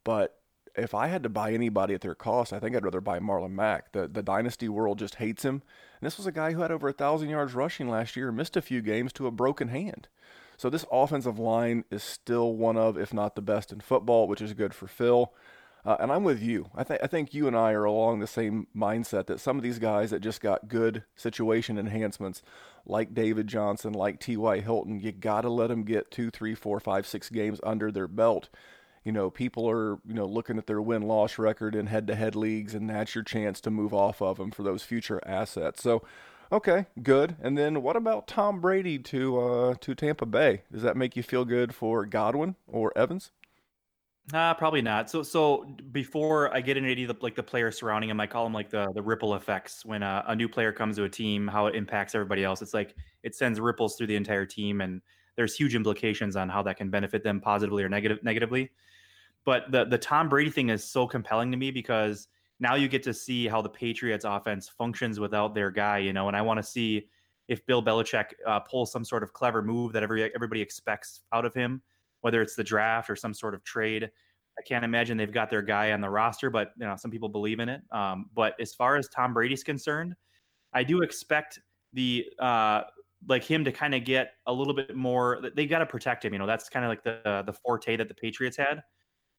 [0.03, 0.36] But
[0.77, 3.51] if I had to buy anybody at their cost, I think I'd rather buy Marlon
[3.51, 3.91] Mack.
[3.91, 5.63] The the dynasty world just hates him.
[5.99, 8.55] And this was a guy who had over a thousand yards rushing last year, missed
[8.55, 10.07] a few games to a broken hand.
[10.57, 14.41] So this offensive line is still one of, if not the best in football, which
[14.41, 15.31] is good for Phil.
[15.85, 16.69] Uh, and I'm with you.
[16.75, 19.63] I, th- I think you and I are along the same mindset that some of
[19.63, 22.41] these guys that just got good situation enhancements,
[22.85, 24.59] like David Johnson, like T.Y.
[24.59, 28.07] Hilton, you got to let them get two, three, four, five, six games under their
[28.07, 28.49] belt.
[29.07, 32.15] You know, people are, you know, looking at their win loss record in head to
[32.15, 35.81] head leagues, and that's your chance to move off of them for those future assets.
[35.81, 36.03] So,
[36.51, 37.35] Okay, good.
[37.41, 40.63] And then what about Tom Brady to uh, to Tampa Bay?
[40.71, 43.31] Does that make you feel good for Godwin or Evans?
[44.33, 45.09] Uh, probably not.
[45.09, 48.27] So, so before I get into any of the like the players surrounding him, I
[48.27, 49.85] call them like the the ripple effects.
[49.85, 52.61] When a, a new player comes to a team, how it impacts everybody else.
[52.61, 55.01] It's like it sends ripples through the entire team, and
[55.37, 58.71] there's huge implications on how that can benefit them positively or negative negatively.
[59.47, 62.27] But the the Tom Brady thing is so compelling to me because
[62.59, 66.27] now you get to see how the Patriots offense functions without their guy, you know,
[66.27, 67.07] and I want to see
[67.47, 71.45] if Bill Belichick uh, pulls some sort of clever move that every everybody expects out
[71.45, 71.81] of him,
[72.19, 74.11] whether it's the draft or some sort of trade.
[74.59, 77.29] I can't imagine they've got their guy on the roster, but you know some people
[77.29, 77.79] believe in it.
[77.93, 80.13] Um, but as far as Tom Brady's concerned,
[80.73, 81.57] I do expect
[81.93, 82.81] the uh,
[83.29, 85.41] like him to kind of get a little bit more.
[85.55, 86.33] They've got to protect him.
[86.33, 88.83] You know, that's kind of like the the forte that the Patriots had.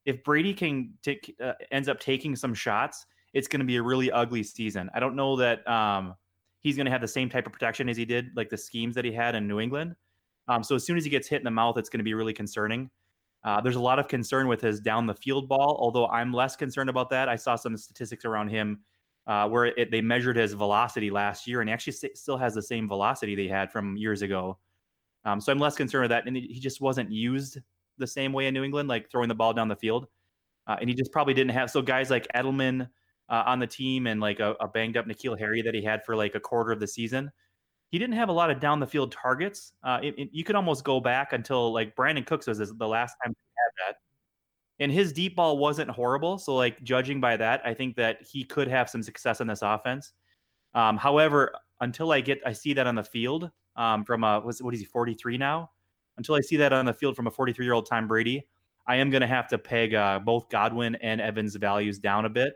[0.05, 3.83] If Brady can take uh, ends up taking some shots, it's going to be a
[3.83, 4.91] really ugly season.
[4.95, 6.15] I don't know that um,
[6.61, 8.95] he's going to have the same type of protection as he did, like the schemes
[8.95, 9.95] that he had in New England.
[10.49, 12.15] Um, so as soon as he gets hit in the mouth, it's going to be
[12.15, 12.91] really concerning.
[13.45, 16.57] Uh, there's a lot of concern with his down the field ball, although I'm less
[16.57, 17.29] concerned about that.
[17.29, 18.81] I saw some statistics around him
[19.27, 22.55] uh, where it, they measured his velocity last year, and he actually st- still has
[22.55, 24.59] the same velocity they had from years ago.
[25.25, 26.27] Um, so I'm less concerned with that.
[26.27, 27.59] And he just wasn't used
[27.99, 30.07] the same way in New England, like throwing the ball down the field.
[30.67, 32.89] Uh, and he just probably didn't have so guys like Edelman
[33.31, 36.05] uh, on the team and like a, a banged up N'Keal Harry that he had
[36.05, 37.31] for like a quarter of the season
[37.91, 39.73] he didn't have a lot of down the field targets.
[39.83, 43.17] Uh, it, it, you could almost go back until like Brandin Cooks was the last
[43.23, 43.97] time he had that.
[44.81, 46.39] And his deep ball wasn't horrible.
[46.39, 49.63] So, like, judging by that, I think that he could have some success in this
[49.63, 50.13] offense.
[50.75, 54.75] Um, however, until I get, I see that on the field um, from a, what
[54.75, 55.71] is he, 43 now?
[56.19, 58.47] Until I see that on the field from a 43 year old Tom Brady,
[58.87, 62.29] I am going to have to peg uh, both Godwin and Evans' values down a
[62.29, 62.55] bit.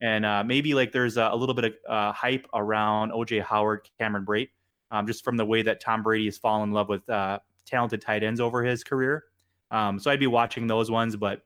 [0.00, 3.88] And uh, maybe like there's a, a little bit of uh, hype around OJ Howard,
[3.98, 4.48] Cameron Brate
[4.94, 8.00] um, just from the way that Tom Brady has fallen in love with uh, talented
[8.00, 9.24] tight ends over his career.
[9.70, 11.42] Um, so I'd be watching those ones, but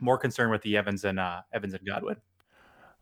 [0.00, 2.16] more concerned with the Evans and uh, Evans and Godwin.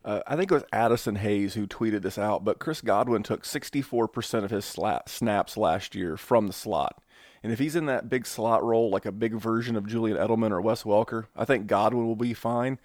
[0.05, 3.43] Uh, I think it was Addison Hayes who tweeted this out, but Chris Godwin took
[3.43, 7.01] 64% of his snaps last year from the slot.
[7.43, 10.51] And if he's in that big slot role, like a big version of Julian Edelman
[10.51, 12.79] or Wes Welker, I think Godwin will be fine.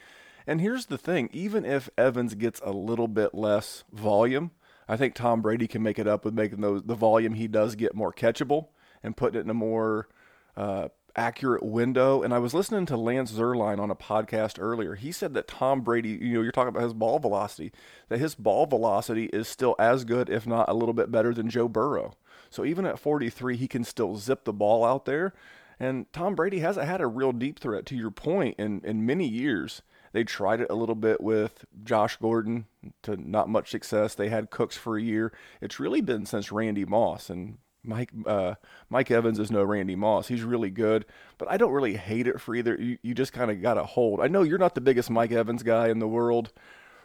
[0.46, 4.52] And here's the thing even if Evans gets a little bit less volume,
[4.88, 7.74] I think Tom Brady can make it up with making those the volume he does
[7.74, 8.68] get more catchable
[9.02, 10.08] and putting it in a more
[10.56, 12.22] uh, accurate window.
[12.22, 14.94] And I was listening to Lance Zierlein on a podcast earlier.
[14.94, 17.72] He said that Tom Brady, you know, you're talking about his ball velocity,
[18.08, 21.50] that his ball velocity is still as good, if not a little bit better than
[21.50, 22.14] Joe Burrow.
[22.50, 25.34] So even at 43, he can still zip the ball out there.
[25.78, 29.28] And Tom Brady hasn't had a real deep threat, to your point, in, in many
[29.28, 29.82] years.
[30.12, 32.66] They tried it a little bit with Josh Gordon
[33.02, 34.14] to not much success.
[34.14, 35.32] They had Cooks for a year.
[35.60, 38.54] It's really been since Randy Moss and Mike uh,
[38.88, 40.28] Mike Evans is no Randy Moss.
[40.28, 41.04] He's really good,
[41.38, 42.76] but I don't really hate it for either.
[42.80, 44.20] You, you just kind of got to hold.
[44.20, 46.52] I know you're not the biggest Mike Evans guy in the world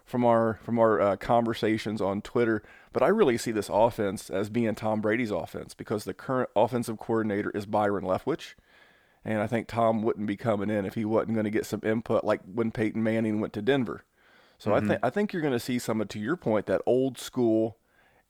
[0.06, 4.50] from our from our uh, conversations on Twitter, but I really see this offense as
[4.50, 8.56] being Tom Brady's offense because the current offensive coordinator is Byron Leftwich.
[9.24, 11.82] And I think Tom wouldn't be coming in if he wasn't going to get some
[11.84, 14.04] input, like when Peyton Manning went to Denver.
[14.58, 14.86] So mm-hmm.
[14.86, 17.20] I think I think you're going to see some of, to your point, that old
[17.20, 17.78] school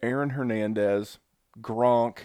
[0.03, 1.19] Aaron Hernandez,
[1.61, 2.17] Gronk,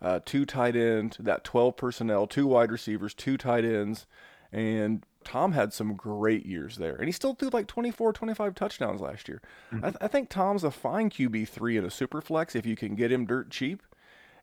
[0.00, 4.06] uh, two tight ends, that 12 personnel, two wide receivers, two tight ends,
[4.50, 9.00] and Tom had some great years there, and he still threw like 24, 25 touchdowns
[9.00, 9.40] last year.
[9.72, 9.84] Mm-hmm.
[9.84, 12.76] I, th- I, think Tom's a fine QB three in a super flex if you
[12.76, 13.82] can get him dirt cheap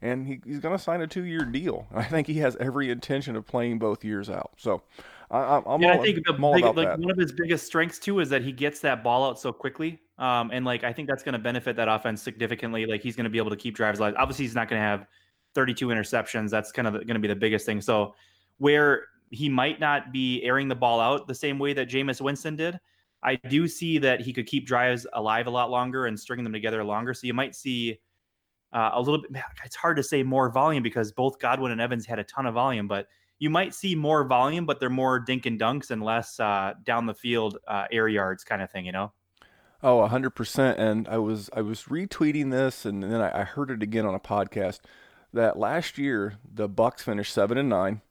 [0.02, 1.88] and he, he's going to sign a two year deal.
[1.94, 4.52] I think he has every intention of playing both years out.
[4.58, 4.82] So
[5.32, 7.00] I, am all, I think the, all big, about like that.
[7.00, 10.00] one of his biggest strengths too is that he gets that ball out so quickly.
[10.18, 12.86] Um, and like I think that's going to benefit that offense significantly.
[12.86, 14.16] Like he's going to be able to keep drives alive.
[14.18, 15.08] Obviously, he's not going to have
[15.56, 16.50] 32 interceptions.
[16.50, 17.82] That's kind of going to be the biggest thing.
[17.82, 18.16] So
[18.58, 22.56] where he might not be airing the ball out the same way that Jameis Winston
[22.56, 22.80] did.
[23.22, 26.54] I do see that he could keep drives alive a lot longer and string them
[26.54, 27.14] together longer.
[27.14, 28.00] So you might see
[28.72, 29.44] uh, a little bit.
[29.66, 32.54] It's hard to say more volume because both Godwin and Evans had a ton of
[32.54, 33.08] volume, but
[33.40, 37.06] you might see more volume, but they're more dink and dunks and less uh, down
[37.06, 39.12] the field uh, air yards kind of thing, you know?
[39.82, 40.78] Oh, hundred percent.
[40.78, 44.14] And I was I was retweeting this, and then I, I heard it again on
[44.14, 44.82] a podcast
[45.32, 48.02] that last year the Bucs finished seven and nine,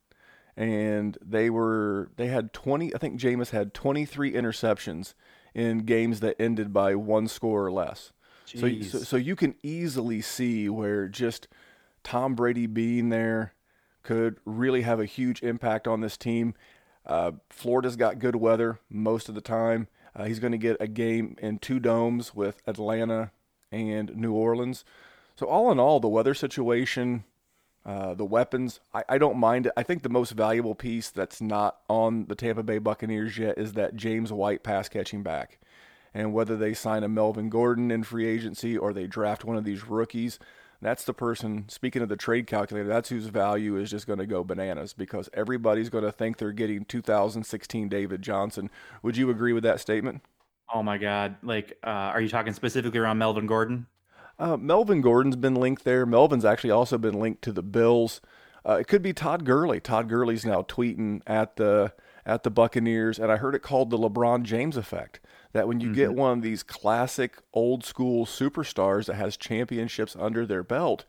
[0.58, 2.92] and they were they had twenty.
[2.94, 5.14] I think Jameis had twenty three interceptions
[5.54, 8.12] in games that ended by one score or less.
[8.44, 11.48] So, so, so you can easily see where just
[12.02, 13.52] Tom Brady being there
[14.02, 16.54] could really have a huge impact on this team.
[17.06, 19.86] Uh, Florida's got good weather most of the time.
[20.16, 23.30] Uh, he's going to get a game in two domes with Atlanta
[23.70, 24.84] and New Orleans.
[25.36, 27.24] So all in all, the weather situation,
[27.86, 29.72] uh, the weapons, I, I, don't mind it.
[29.76, 33.72] I think the most valuable piece that's not on the Tampa Bay Buccaneers yet is
[33.74, 35.58] that James White pass catching back
[36.14, 39.64] and whether they sign a Melvin Gordon in free agency or they draft one of
[39.64, 40.38] these rookies,
[40.80, 44.26] that's the person, speaking of the trade calculator, that's whose value is just going to
[44.26, 48.70] go bananas because everybody's going to think they're getting 2016 David Johnson.
[49.02, 50.22] Would you agree with that statement?
[50.72, 51.36] Oh my God.
[51.42, 53.86] Like, uh, are you talking specifically around Melvin Gordon?
[54.38, 56.06] Uh, Melvin Gordon's been linked there.
[56.06, 58.20] Melvin's actually also been linked to the Bills.
[58.66, 59.80] Uh, it could be Todd Gurley.
[59.80, 61.92] Todd Gurley's now tweeting at the
[62.26, 65.18] at the Buccaneers, and I heard it called the LeBron James effect
[65.52, 65.96] that when you mm-hmm.
[65.96, 71.06] get one of these classic old school superstars that has championships under their belt,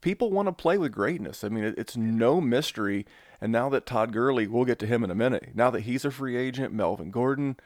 [0.00, 1.42] people want to play with greatness.
[1.42, 3.04] I mean, it, it's no mystery.
[3.40, 5.50] And now that Todd Gurley, we'll get to him in a minute.
[5.54, 7.56] Now that he's a free agent, Melvin Gordon,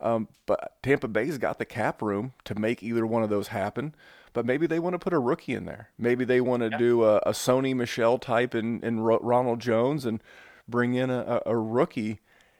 [0.00, 3.94] um, but Tampa Bay's got the cap room to make either one of those happen.
[4.32, 5.90] But maybe they want to put a rookie in there.
[5.96, 6.76] Maybe they want to Yeah.
[6.78, 10.20] do a, a Sony Michel type in, in Ronald Jones and
[10.68, 12.18] bring in a, a, a rookie.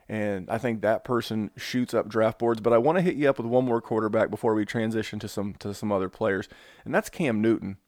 [0.09, 2.61] And I think that person shoots up draft boards.
[2.61, 5.27] But I want to hit you up with one more quarterback before we transition to
[5.29, 6.49] some to some other players,
[6.85, 7.79] and that's Cam Newton.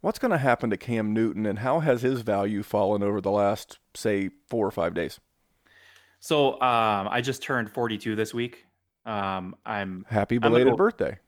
[0.00, 3.30] What's going to happen to Cam Newton, and how has his value fallen over the
[3.30, 5.20] last, say, four or five days?
[6.18, 8.65] So um, I just turned 42 this week.
[9.06, 11.18] Um, I'm Happy I'm belated go- birthday.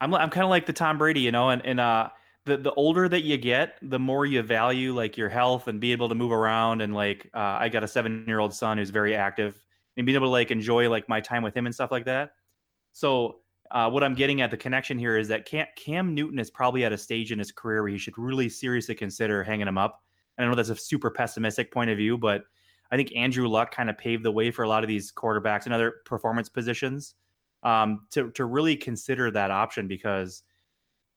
[0.00, 2.10] I'm I'm kind of like the Tom Brady, you know, and and uh
[2.44, 5.92] the the older that you get, the more you value like your health and be
[5.92, 8.90] able to move around and like uh, I got a seven year old son who's
[8.90, 9.60] very active
[9.96, 12.32] and being able to like enjoy like my time with him and stuff like that.
[12.92, 16.50] So uh, what I'm getting at the connection here is that Cam, Cam Newton is
[16.50, 19.76] probably at a stage in his career where he should really seriously consider hanging him
[19.76, 20.02] up.
[20.36, 22.44] And I know that's a super pessimistic point of view, but
[22.90, 25.66] I think Andrew Luck kind of paved the way for a lot of these quarterbacks
[25.66, 27.14] and other performance positions
[27.62, 30.42] um, to to really consider that option because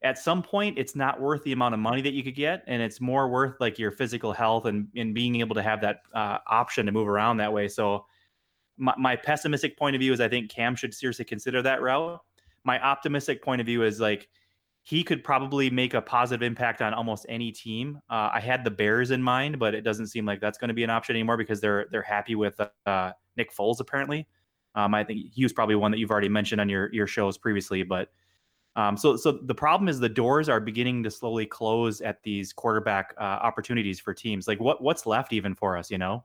[0.03, 2.81] at some point it's not worth the amount of money that you could get, and
[2.81, 6.37] it's more worth like your physical health and and being able to have that uh,
[6.47, 7.67] option to move around that way.
[7.67, 8.05] So
[8.77, 12.19] my, my pessimistic point of view is I think Cam should seriously consider that route.
[12.63, 14.27] My optimistic point of view is like
[14.83, 17.99] he could probably make a positive impact on almost any team.
[18.09, 20.73] Uh, I had the Bears in mind, but it doesn't seem like that's going to
[20.73, 24.27] be an option anymore because they're they're happy with uh, Nick Foles apparently.
[24.75, 27.37] Um, I think he was probably one that you've already mentioned on your your shows
[27.37, 28.09] previously, but
[28.75, 32.53] um, so so the problem is the doors are beginning to slowly close at these
[32.53, 34.47] quarterback uh, opportunities for teams.
[34.47, 36.23] Like what what's left even for us, you know?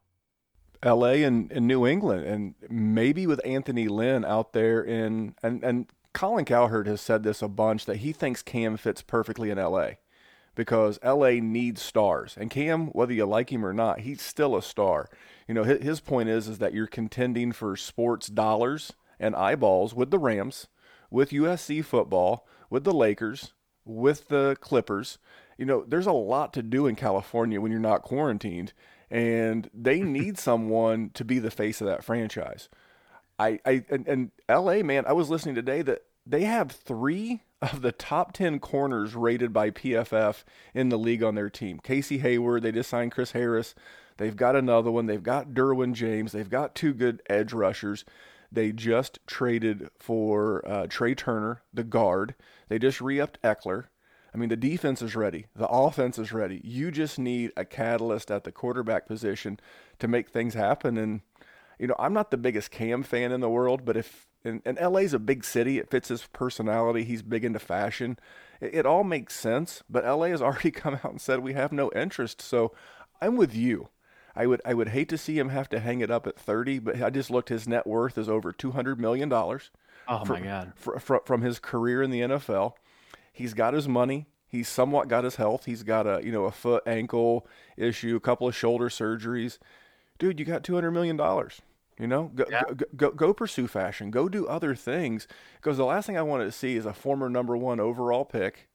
[0.82, 1.24] L.A.
[1.24, 6.44] and, and New England, and maybe with Anthony Lynn out there in and and Colin
[6.44, 9.98] Cowherd has said this a bunch that he thinks Cam fits perfectly in L.A.
[10.56, 11.40] because L.A.
[11.40, 15.08] needs stars, and Cam, whether you like him or not, he's still a star.
[15.46, 19.94] You know, his, his point is is that you're contending for sports dollars and eyeballs
[19.94, 20.66] with the Rams,
[21.10, 23.52] with USC football, with the Lakers,
[23.84, 25.18] with the Clippers.
[25.56, 28.72] You know, there's a lot to do in California when you're not quarantined,
[29.10, 32.68] and they need someone to be the face of that franchise.
[33.38, 37.42] I, I and, and LA man, I was listening today that they have three
[37.72, 41.78] of the top ten corners rated by PFF in the league on their team.
[41.78, 43.74] Casey Hayward, they just signed Chris Harris.
[44.18, 45.06] They've got another one.
[45.06, 46.32] They've got Derwin James.
[46.32, 48.04] They've got two good edge rushers.
[48.50, 52.34] They just traded for uh, Trai Turner, the guard.
[52.68, 53.86] They just re-upped Ekeler.
[54.32, 55.46] I mean, the defense is ready.
[55.54, 56.60] The offense is ready.
[56.62, 59.58] You just need a catalyst at the quarterback position
[59.98, 60.96] to make things happen.
[60.96, 61.22] And,
[61.78, 64.78] you know, I'm not the biggest Cam fan in the world, but if, and, and
[64.92, 67.04] LA's a big city, it fits his personality.
[67.04, 68.18] He's big into fashion.
[68.60, 69.82] It, it all makes sense.
[69.90, 72.40] But LA has already come out and said we have no interest.
[72.40, 72.72] So
[73.20, 73.88] I'm with you.
[74.34, 76.78] I would I would hate to see him have to hang it up at 30,
[76.80, 77.48] but I just looked.
[77.48, 79.70] His net worth is over 200 million dollars
[80.08, 80.72] Oh my god.
[80.76, 82.74] fr- fr- from his career in the NFL.
[83.32, 84.26] He's got his money.
[84.46, 85.64] He's somewhat got his health.
[85.64, 87.46] He's got a you know a foot ankle
[87.78, 89.58] issue, a couple of shoulder surgeries.
[90.18, 91.62] Dude, you got 200 million dollars.
[91.98, 92.62] You know, go, Yeah.
[92.74, 94.10] go, go go pursue fashion.
[94.10, 95.26] Go do other things.
[95.56, 98.68] Because the last thing I wanted to see is a former number one overall pick,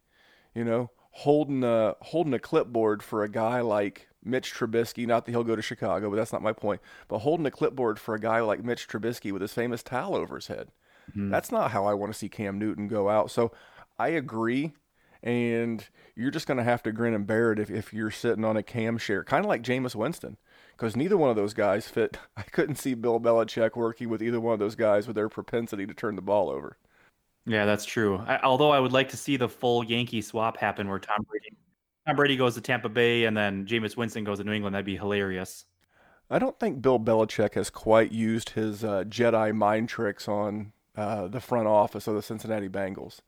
[0.55, 5.05] you know, holding a holding a clipboard for a guy like Mitch Trubisky.
[5.05, 6.81] Not that he'll go to Chicago, but that's not my point.
[7.07, 10.36] But holding a clipboard for a guy like Mitch Trubisky with his famous towel over
[10.36, 10.69] his head.
[11.12, 11.29] Mm-hmm.
[11.29, 13.29] That's not how I want to see Cam Newton go out.
[13.29, 13.51] So
[13.99, 14.71] I agree.
[15.23, 18.43] And you're just going to have to grin and bear it if, if you're sitting
[18.43, 20.38] on a cam share, kind of like Jameis Winston,
[20.81, 22.17] because neither one of those guys fit.
[22.37, 25.85] I couldn't see Bill Belichick working with either one of those guys with their propensity
[25.85, 26.75] to turn the ball over.
[27.45, 28.17] Yeah, that's true.
[28.25, 31.55] I, although I would like to see the full Yankee swap happen where Tom Brady
[32.07, 34.73] Tom Brady goes to Tampa Bay and then Jameis Winston goes to New England.
[34.73, 35.65] That'd be hilarious.
[36.31, 41.27] I don't think Bill Belichick has quite used his uh, Jedi mind tricks on uh,
[41.27, 43.19] the front office of the Cincinnati Bengals.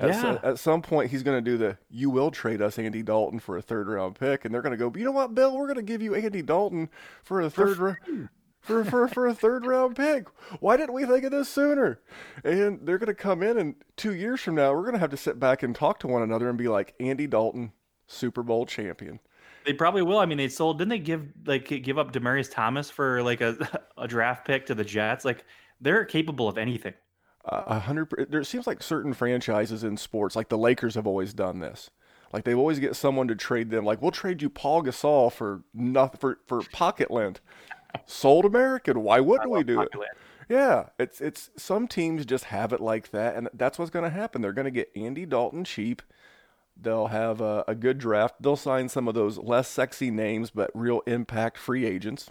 [0.00, 0.38] At, so- Yeah.
[0.50, 3.56] at some point, he's going to do the "You will trade us Andy Dalton for
[3.56, 5.56] a third round pick," and they're going to go, "You know what, Bill?
[5.56, 6.88] We're going to give you Andy Dalton
[7.22, 8.28] for a third round."
[8.62, 10.26] For, for, for a third round pick.
[10.60, 11.98] Why didn't we think of this sooner?
[12.44, 15.08] And they're going to come in, and two years from now, we're going to have
[15.12, 17.72] to sit back and talk to one another and be like, Andy Dalton,
[18.06, 19.18] Super Bowl champion.
[19.64, 20.18] They probably will.
[20.18, 20.76] I mean, they sold.
[20.76, 24.74] Didn't they give like give up Demaryius Thomas for like a a draft pick to
[24.74, 25.24] the Jets?
[25.24, 25.46] Like
[25.80, 26.92] they're capable of anything.
[27.44, 28.26] A hundred.
[28.28, 31.90] There seems like certain franchises in sports, like the Lakers, have always done this.
[32.32, 33.84] Like they always get someone to trade them.
[33.84, 37.40] Like we'll trade you Paul Gasol for nothing for for pocket lint.
[38.06, 39.02] Sold American.
[39.02, 39.90] Why wouldn't we do it?
[39.90, 40.06] Popular.
[40.48, 44.10] Yeah, it's it's some teams just have it like that, and that's what's going to
[44.10, 44.42] happen.
[44.42, 46.02] They're going to get Andy Dalton cheap.
[46.76, 48.36] They'll have a, a good draft.
[48.40, 52.30] They'll sign some of those less sexy names, but real impact free agents.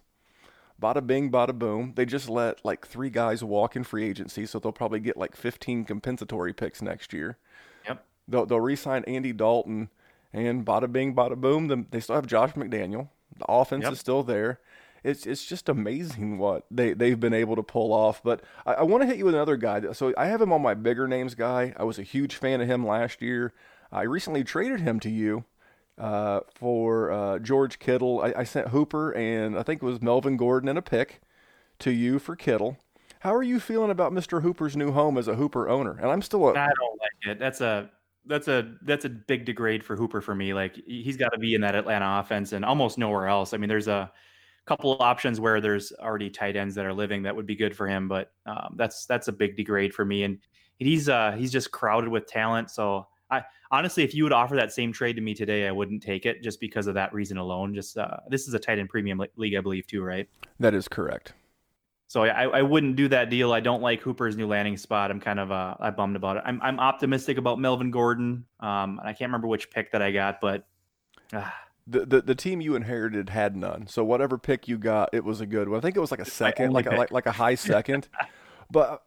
[0.79, 1.93] Bada bing, bada boom.
[1.95, 5.35] They just let like three guys walk in free agency, so they'll probably get like
[5.35, 7.37] 15 compensatory picks next year.
[7.85, 8.05] Yep.
[8.27, 9.89] They'll, they'll re sign Andy Dalton,
[10.31, 11.87] and bada bing, bada boom.
[11.91, 13.09] They still have Josh McDaniel.
[13.37, 13.93] The offense Yep.
[13.93, 14.59] is still there.
[15.03, 18.21] It's it's just amazing what they they've been able to pull off.
[18.23, 19.91] But I, I want to hit you with another guy.
[19.93, 21.73] So I have him on my bigger names guy.
[21.77, 23.53] I was a huge fan of him last year.
[23.91, 25.45] I recently traded him to you
[25.99, 28.21] uh, for uh, George Kittle.
[28.21, 31.21] I, I sent Hooper and I think it was Melvin Gordon and a pick
[31.79, 32.77] to you for Kittle.
[33.19, 34.41] How are you feeling about Mr.
[34.41, 35.97] Hooper's new home as a Hooper owner?
[35.99, 37.39] And I'm still a I don't like it.
[37.39, 37.89] That's a
[38.25, 40.53] that's a that's a big degrade for Hooper for me.
[40.53, 43.53] Like he's got to be in that Atlanta offense and almost nowhere else.
[43.53, 44.11] I mean, there's a
[44.65, 47.87] couple options where there's already tight ends that are living that would be good for
[47.87, 50.23] him, but um, that's that's a big degrade for me.
[50.23, 50.37] And
[50.77, 52.71] he's uh he's just crowded with talent.
[52.71, 56.01] So I honestly, if you would offer that same trade to me today, I wouldn't
[56.01, 57.73] take it just because of that reason alone.
[57.75, 60.27] Just uh, this is a tight end premium league, I believe, too, right?
[60.59, 61.33] that is correct.
[62.07, 63.53] So I, I wouldn't do that deal.
[63.53, 65.11] I don't like Hooper's new landing spot.
[65.11, 66.43] I'm kind of uh, I bummed about it.
[66.43, 68.45] I'm I'm optimistic about Melvin Gordon.
[68.59, 70.65] Um, and I can't remember which pick that I got, but
[71.31, 71.47] uh,
[71.85, 73.85] The, the the team you inherited had none.
[73.85, 75.77] So whatever pick you got, it was a good one.
[75.77, 78.07] I think it was like a second, like a, like like a high second.
[78.71, 79.03] but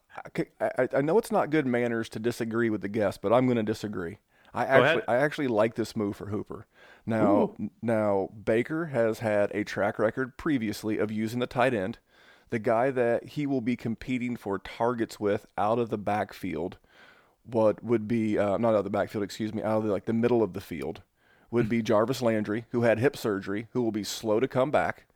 [0.60, 3.56] I, I, know it's not good manners to disagree with the guest, but I'm going
[3.56, 4.18] to disagree.
[4.54, 6.66] I actually I actually like this move for Hooper.
[7.06, 11.98] Now now Baker has had a track record previously of using the tight end,
[12.50, 16.76] the guy that he will be competing for targets with out of the backfield.
[17.44, 20.04] What would be uh, not out of the backfield, excuse me, out of the, like
[20.04, 21.00] the middle of the field
[21.50, 25.06] would be Jarvis Landry, who had hip surgery, who will be slow to come back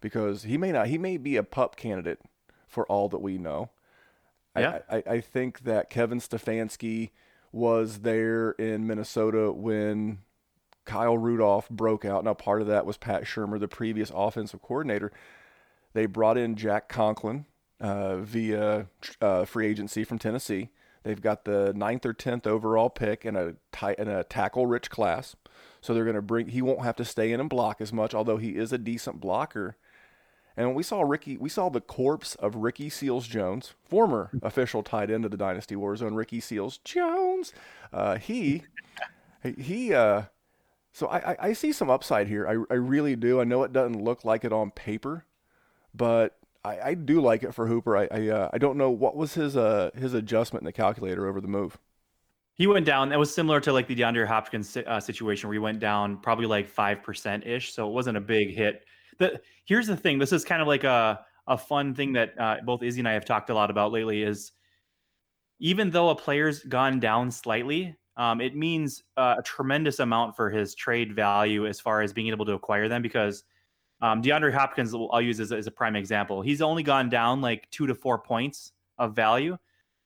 [0.00, 2.20] because he may not he may be a pup candidate
[2.66, 3.70] for all that we know.
[4.56, 4.78] I- Yeah.
[4.90, 7.10] I, I think that Kevin Stefanski
[7.52, 10.18] was there in Minnesota when
[10.84, 12.24] Kyle Rudolph broke out.
[12.24, 15.12] Now, part of that was Pat Shurmur, the previous offensive coordinator.
[15.94, 17.46] They brought in Jack Conklin
[17.80, 18.86] uh, via
[19.20, 20.70] uh, free agency from Tennessee.
[21.02, 24.90] They've got the ninth or tenth overall pick and a tight and a tackle rich
[24.90, 25.36] class.
[25.80, 26.48] So they're going to bring.
[26.48, 29.20] He won't have to stay in and block as much, although he is a decent
[29.20, 29.76] blocker.
[30.56, 35.10] And we saw Ricky, we saw the corpse of Ricky Seals Jones, former official tight
[35.10, 37.52] end of the Dynasty Warzone, Ricky Seals Jones.
[37.92, 38.62] Uh, he,
[39.42, 40.22] he, uh,
[40.92, 42.48] so I, I, see some upside here.
[42.48, 43.38] I, I really do.
[43.38, 45.26] I know it doesn't look like it on paper,
[45.94, 47.94] but I, I do like it for Hooper.
[47.94, 51.28] I, I, uh, I don't know what was his, uh, his adjustment in the calculator
[51.28, 51.76] over the move.
[52.54, 53.10] he went down.
[53.10, 56.46] That was similar to like the DeAndre Hopkins uh, situation where he went down probably
[56.46, 57.74] like five percent ish.
[57.74, 58.86] So it wasn't a big hit.
[59.18, 60.18] The here's the thing.
[60.18, 63.12] This is kind of like a a fun thing that uh, both Izzy and I
[63.12, 64.22] have talked a lot about lately.
[64.22, 64.52] Is
[65.58, 70.50] even though a player's gone down slightly, um, it means uh, a tremendous amount for
[70.50, 73.44] his trade value as far as being able to acquire them because
[74.02, 76.42] um, DeAndre Hopkins, I'll use as, as a prime example.
[76.42, 79.56] He's only gone down like two to four points of value,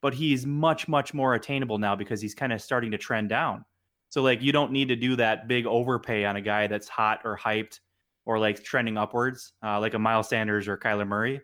[0.01, 3.65] but he's much, much more attainable now because he's kind of starting to trend down.
[4.09, 7.21] So, like, you don't need to do that big overpay on a guy that's hot
[7.23, 7.79] or hyped
[8.25, 11.41] or like trending upwards, uh, like a Miles Sanders or Kyler Murray.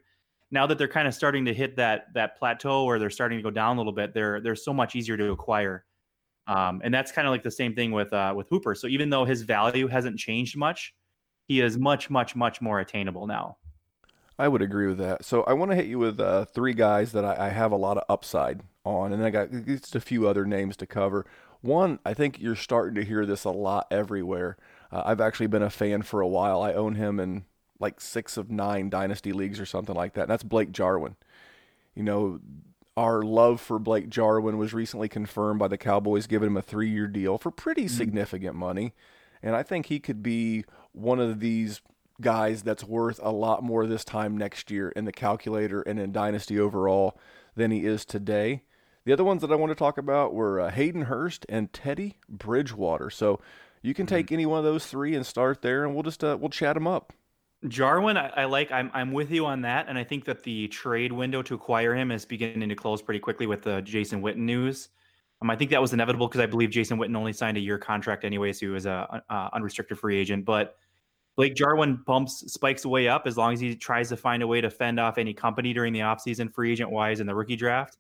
[0.52, 3.44] Now that they're kind of starting to hit that that plateau or they're starting to
[3.44, 5.86] go down a little bit, they're they're so much easier to acquire.
[6.48, 8.74] Um, and that's kind of like the same thing with uh, with Hooper.
[8.74, 10.94] So even though his value hasn't changed much,
[11.48, 13.58] he is much, much, much more attainable now.
[14.40, 15.26] I would agree with that.
[15.26, 17.78] So I want to hit you with uh, three guys that I, I have a
[17.78, 21.26] lot of upside on, and I got just a few other names to cover.
[21.62, 24.58] One, I think you're starting to hear this a lot everywhere.
[24.92, 26.62] Uh, I've actually been a fan for a while.
[26.62, 27.46] I own him in
[27.80, 30.24] like six of nine dynasty leagues or something like that.
[30.24, 31.16] And that's Blake Jarwin.
[31.96, 32.40] You know,
[32.96, 36.90] our love for Blake Jarwin was recently confirmed by the Cowboys giving him a three
[36.90, 38.94] year deal for pretty significant money.
[39.44, 41.82] And I think he could be one of these
[42.20, 46.12] guys that's worth a lot more this time next year in the calculator and in
[46.12, 47.20] Dynasty overall
[47.56, 48.64] than he is today.
[49.06, 52.18] The other ones that I want to talk about were uh, Hayden Hurst and Teddy
[52.28, 53.10] Bridgewater.
[53.10, 53.40] So
[53.88, 56.38] you can take any one of those three and start there, and we'll just uh,
[56.40, 57.14] we'll chat them up.
[57.68, 58.70] Jarwin, I, I like.
[58.70, 61.96] I'm I'm with you on that, and I think that the trade window to acquire
[61.96, 64.90] him is beginning to close pretty quickly with the Jason Witten news.
[65.42, 67.78] Um, I think that was inevitable because I believe Jason Witten only signed a year
[67.78, 70.44] contract anyway, so he was a, a unrestricted free agent.
[70.44, 70.76] But
[71.38, 74.60] Blake Jarwin bumps spikes way up as long as he tries to find a way
[74.60, 77.98] to fend off any company during the offseason, free agent wise, in the rookie draft.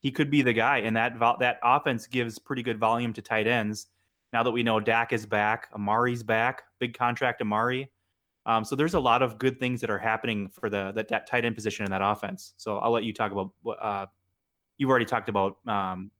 [0.00, 3.46] He could be the guy, and that that offense gives pretty good volume to tight
[3.46, 3.86] ends.
[4.32, 7.90] Now that we know Dak is back, Amari's back, big contract Amari.
[8.46, 11.26] Um, so there's a lot of good things that are happening for the that, that
[11.26, 12.54] tight end position in that offense.
[12.56, 14.06] So I'll let you talk about what uh,
[14.78, 16.10] you've already talked about um,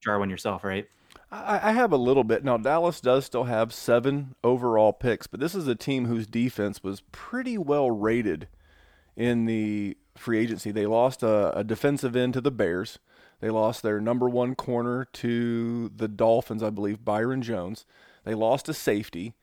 [0.00, 0.86] Jarwin yourself, right?
[1.30, 2.44] I, I have a little bit.
[2.44, 6.82] Now, Dallas does still have seven overall picks, but this is a team whose defense
[6.82, 8.48] was pretty well rated
[9.16, 10.70] in the free agency.
[10.70, 12.98] They lost a, a defensive end to the Bears.
[13.42, 17.84] They lost their number one corner to the Dolphins, I believe, Byron Jones.
[18.22, 19.34] They lost a safety.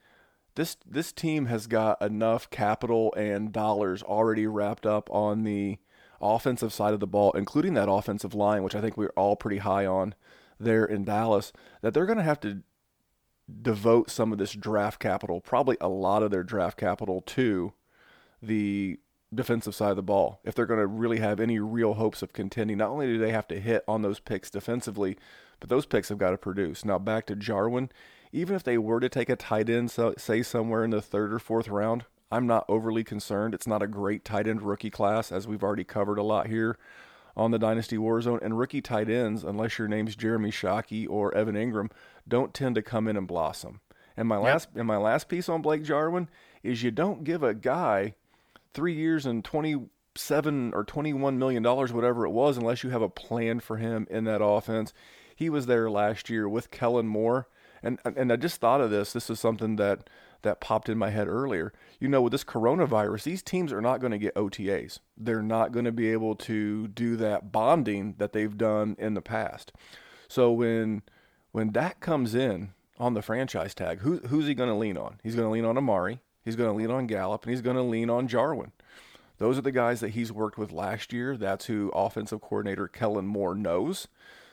[0.55, 5.79] This this team has got enough capital and dollars already wrapped up on the
[6.21, 9.57] offensive side of the ball, including that offensive line, which I think we're all pretty
[9.57, 10.15] high on
[10.57, 12.63] there in Dallas, that they're going to have to
[13.61, 17.73] devote some of this draft capital, probably a lot of their draft capital, to
[18.41, 18.97] the
[19.33, 20.39] defensive side of the ball.
[20.43, 23.31] If they're going to really have any real hopes of contending, not only do they
[23.31, 25.17] have to hit on those picks defensively,
[25.59, 26.83] but those picks have got to produce.
[26.83, 27.91] Now, back to Jarwin,
[28.31, 31.33] even if they were to take a tight end, so, say somewhere in the third
[31.33, 33.53] or fourth round, I'm not overly concerned.
[33.53, 36.77] It's not a great tight end rookie class, as we've already covered a lot here
[37.35, 38.41] on the Dynasty Warzone.
[38.41, 41.91] And rookie tight ends, unless your name's Jeremy Shockey or Evan Engram,
[42.27, 43.81] don't tend to come in and blossom.
[44.15, 46.29] And my last and my last piece on Blake Jarwin
[46.61, 48.15] is you don't give a guy
[48.73, 49.75] three years and twenty
[50.15, 53.77] seven or twenty one million dollars, whatever it was, unless you have a plan for
[53.77, 54.93] him in that offense.
[55.35, 57.47] He was there last year with Kellen Moore,
[57.81, 59.13] and and I just thought of this.
[59.13, 60.09] This is something that
[60.41, 61.73] that popped in my head earlier.
[61.99, 64.99] You know, with this coronavirus, these teams are not going to get OTAs.
[65.17, 69.21] They're not going to be able to do that bonding that they've done in the
[69.21, 69.71] past.
[70.27, 71.01] So when
[71.51, 75.19] when Dak comes in on the franchise tag, who, who's he going to lean on?
[75.23, 76.19] He's going to lean on Amari.
[76.49, 78.71] He's going to lean on Gallup, and he's going to lean on Jarwin.
[79.37, 81.37] Those are the guys that he's worked with last year.
[81.37, 84.07] That's who offensive coordinator Kellen Moore knows.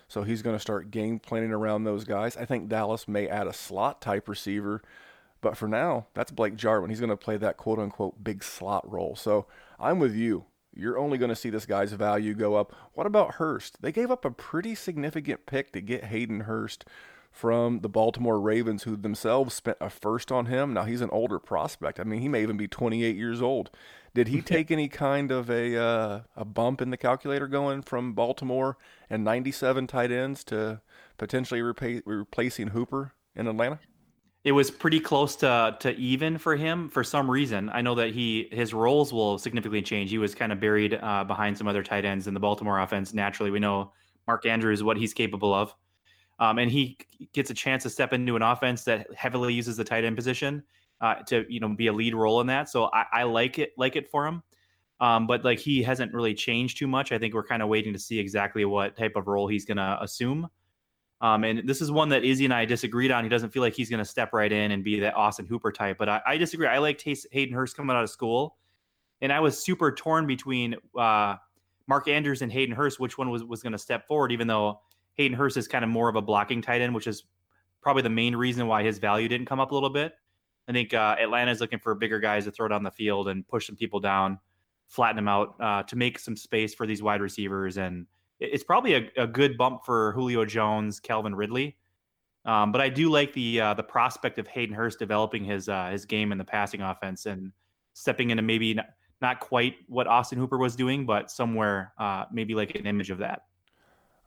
[0.09, 2.37] So he's going to start game planning around those guys.
[2.37, 4.83] I think Dallas may add a slot type receiver
[5.41, 6.91] but for now, that's Blake Jarwin.
[6.91, 9.17] He's going to play that quote unquote big slot role.
[9.17, 9.47] So
[9.79, 10.47] I'm with you.
[10.75, 12.75] You're only going to see this guy's value go up.
[12.95, 13.81] What about Hurst?
[13.81, 16.85] They gave up a pretty significant pick to get Hayden Hurst
[17.37, 20.73] from the Baltimore Ravens, who themselves spent a first on him.
[20.73, 22.01] Now he's an older prospect.
[22.01, 23.71] I mean, he may even be 28 years old.
[24.15, 28.15] Did he take any kind of a uh, a bump in the calculator going from
[28.15, 28.79] Baltimore
[29.11, 30.81] and 97 tight ends to
[31.19, 33.81] potentially repa- replacing Hooper in Atlanta?
[34.45, 37.69] it was pretty close to to even for him for some reason.
[37.69, 40.09] I know that he his roles will significantly change.
[40.09, 43.13] He was kind of buried uh, behind some other tight ends in the Baltimore offense.
[43.13, 43.93] Naturally, we know
[44.27, 45.75] Mark Andrews what he's capable of,
[46.39, 46.99] um, and he
[47.33, 50.63] gets a chance to step into an offense that heavily uses the tight end position
[51.01, 52.69] uh, to you know be a lead role in that.
[52.69, 54.43] So I, I like it like it for him.
[54.99, 57.13] Um, but like he hasn't really changed too much.
[57.13, 59.77] I think we're kind of waiting to see exactly what type of role he's going
[59.77, 60.49] to assume.
[61.21, 63.25] Um, and this is one that Izzy and I disagreed on.
[63.25, 65.73] He doesn't feel like he's going to step right in and be that Austin Hooper
[65.73, 65.97] type.
[65.99, 66.67] But I, I disagree.
[66.67, 68.57] I liked Hayden Hurst coming out of school,
[69.21, 71.37] and I was super torn between uh,
[71.87, 74.33] Mark Andrews and Hayden Hurst, which one was was going to step forward.
[74.33, 74.81] Even though
[75.17, 77.25] Hayden Hurst is kind of more of a blocking tight end, which is
[77.81, 80.15] probably the main reason why his value didn't come up a little bit.
[80.69, 83.47] I think uh, Atlanta is looking for bigger guys to throw down the field and
[83.47, 84.39] push some people down,
[84.89, 88.07] flatten them out uh, to make some space for these wide receivers and
[88.41, 91.77] it's probably a, a good bump for Julio Jones, Calvin Ridley.
[92.45, 95.91] Um, but I do like the uh, the prospect of Hayden Hurst developing his uh,
[95.91, 97.53] his game in the passing offense and
[97.95, 98.87] stepping into maybe not,
[99.21, 103.19] not quite what Austin Hooper was doing, but somewhere uh, maybe like an image of
[103.19, 103.43] that.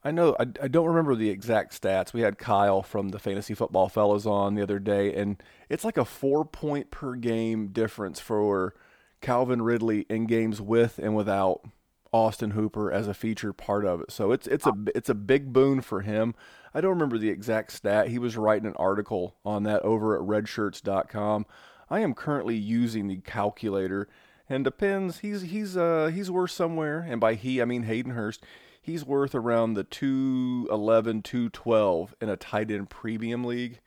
[0.04, 2.14] I know I, I don't remember the exact stats.
[2.14, 5.98] We had Kyle from the Fantasy Football Fellows on the other day, and it's like
[5.98, 8.74] a four point per game difference for
[9.22, 11.62] Calvin Ridley in games with and without
[12.12, 14.12] Austin Hooper as a featured part of it.
[14.12, 16.34] So it's it's a it's a big boon for him.
[16.74, 18.08] I don't remember the exact stat.
[18.08, 21.46] He was writing an article on that over at redshirts.com.
[21.90, 24.08] I am currently using the calculator
[24.48, 28.44] and depends he's he's uh he's worth somewhere and by he I mean Hayden Hurst.
[28.82, 33.80] He's worth around the 211 212 in a tight end premium league.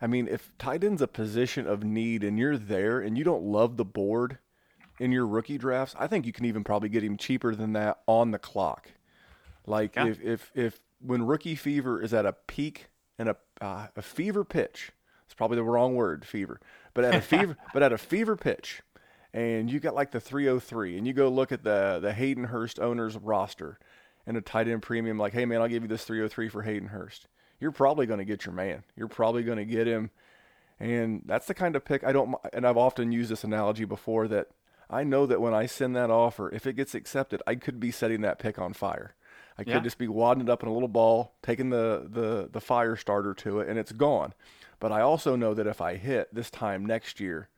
[0.00, 3.44] I mean, if tight end's a position of need and you're there and you don't
[3.44, 4.38] love the board,
[5.02, 7.98] in your rookie drafts, I think you can even probably get him cheaper than that
[8.06, 8.92] on the clock.
[9.66, 10.06] Like yeah.
[10.06, 12.86] if, if if when rookie fever is at a peak
[13.18, 14.92] and a uh, a fever pitch,
[15.24, 16.60] it's probably the wrong word, fever,
[16.94, 18.82] but at a fever but at a fever pitch,
[19.32, 22.78] and you got like the 303, and you go look at the the Hayden Hurst
[22.78, 23.78] owners roster
[24.26, 26.88] and a tight end premium, like, hey man, I'll give you this 303 for Hayden
[26.88, 27.26] Hurst.
[27.60, 28.84] You're probably going to get your man.
[28.96, 30.10] You're probably going to get him.
[30.80, 34.26] And that's the kind of pick I don't, and I've often used this analogy before
[34.28, 34.48] that
[34.90, 37.90] I know that when I send that offer, if it gets accepted, I could be
[37.90, 39.14] setting that pick on fire.
[39.56, 39.80] I could yeah.
[39.80, 43.32] just be wadding it up in a little ball, taking the, the, the fire starter
[43.34, 44.34] to it, and it's gone.
[44.80, 47.48] But I also know that if I hit this time next year,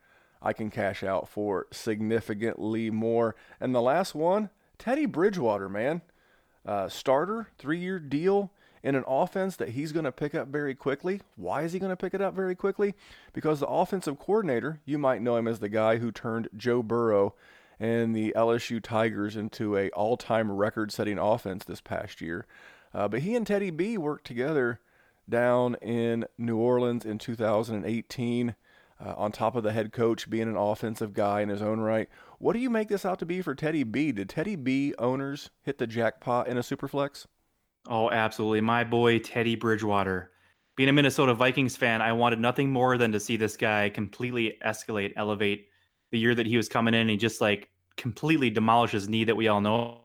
[0.43, 3.35] I can cash out for significantly more.
[3.61, 6.03] And the last one, Teddy Bridgewater, man.
[6.67, 8.51] Uh, starter, three year deal.
[8.83, 11.23] in an offense that he's going to pick up very quickly.
[11.37, 12.95] Why is he going to pick it up very quickly?
[13.33, 17.35] Because the offensive coordinator, you might know him as the guy who turned Joe Burrow
[17.81, 22.47] and the LSU Tigers into a all-time record-setting offense this past year.
[22.93, 24.81] Uh, but he and Teddy B worked together
[25.29, 28.55] down in New Orleans in 2018.
[29.05, 32.09] Uh, on top of the head coach being an offensive guy in his own right,
[32.39, 34.13] what do you make this out to be for Teddy B?
[34.13, 37.27] Did Teddy B owners hit the jackpot in a superflex?
[37.89, 38.61] Oh, absolutely.
[38.61, 40.31] My boy, Teddy Bridgewater.
[40.77, 44.59] Being a Minnesota Vikings fan, I wanted nothing more than to see this guy completely
[44.65, 45.67] escalate, elevate
[46.11, 47.03] the year that he was coming in.
[47.03, 50.03] And he just like completely demolished his knee that we all know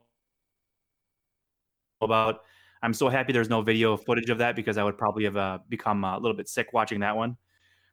[2.01, 2.41] about.
[2.81, 5.59] I'm so happy there's no video footage of that because I would probably have uh,
[5.69, 7.37] become a little bit sick watching that one.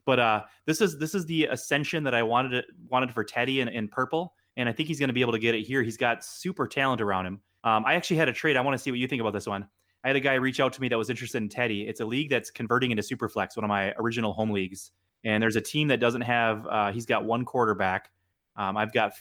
[0.07, 3.61] But uh, this is this is the ascension that I wanted it, wanted for Teddy
[3.61, 5.83] in, in purple, and I think he's going to be able to get it here.
[5.83, 7.41] He's got super talent around him.
[7.65, 8.57] Um, I actually had a trade.
[8.57, 9.67] I want to see what you think about this one.
[10.05, 11.89] I had a guy reach out to me that was interested in Teddy.
[11.89, 14.93] It's a league that's converting into Superflex, one of my original home leagues.
[15.25, 16.65] And there's a team that doesn't have.
[16.69, 18.11] Uh, he's got one quarterback.
[18.55, 19.15] Um, I've got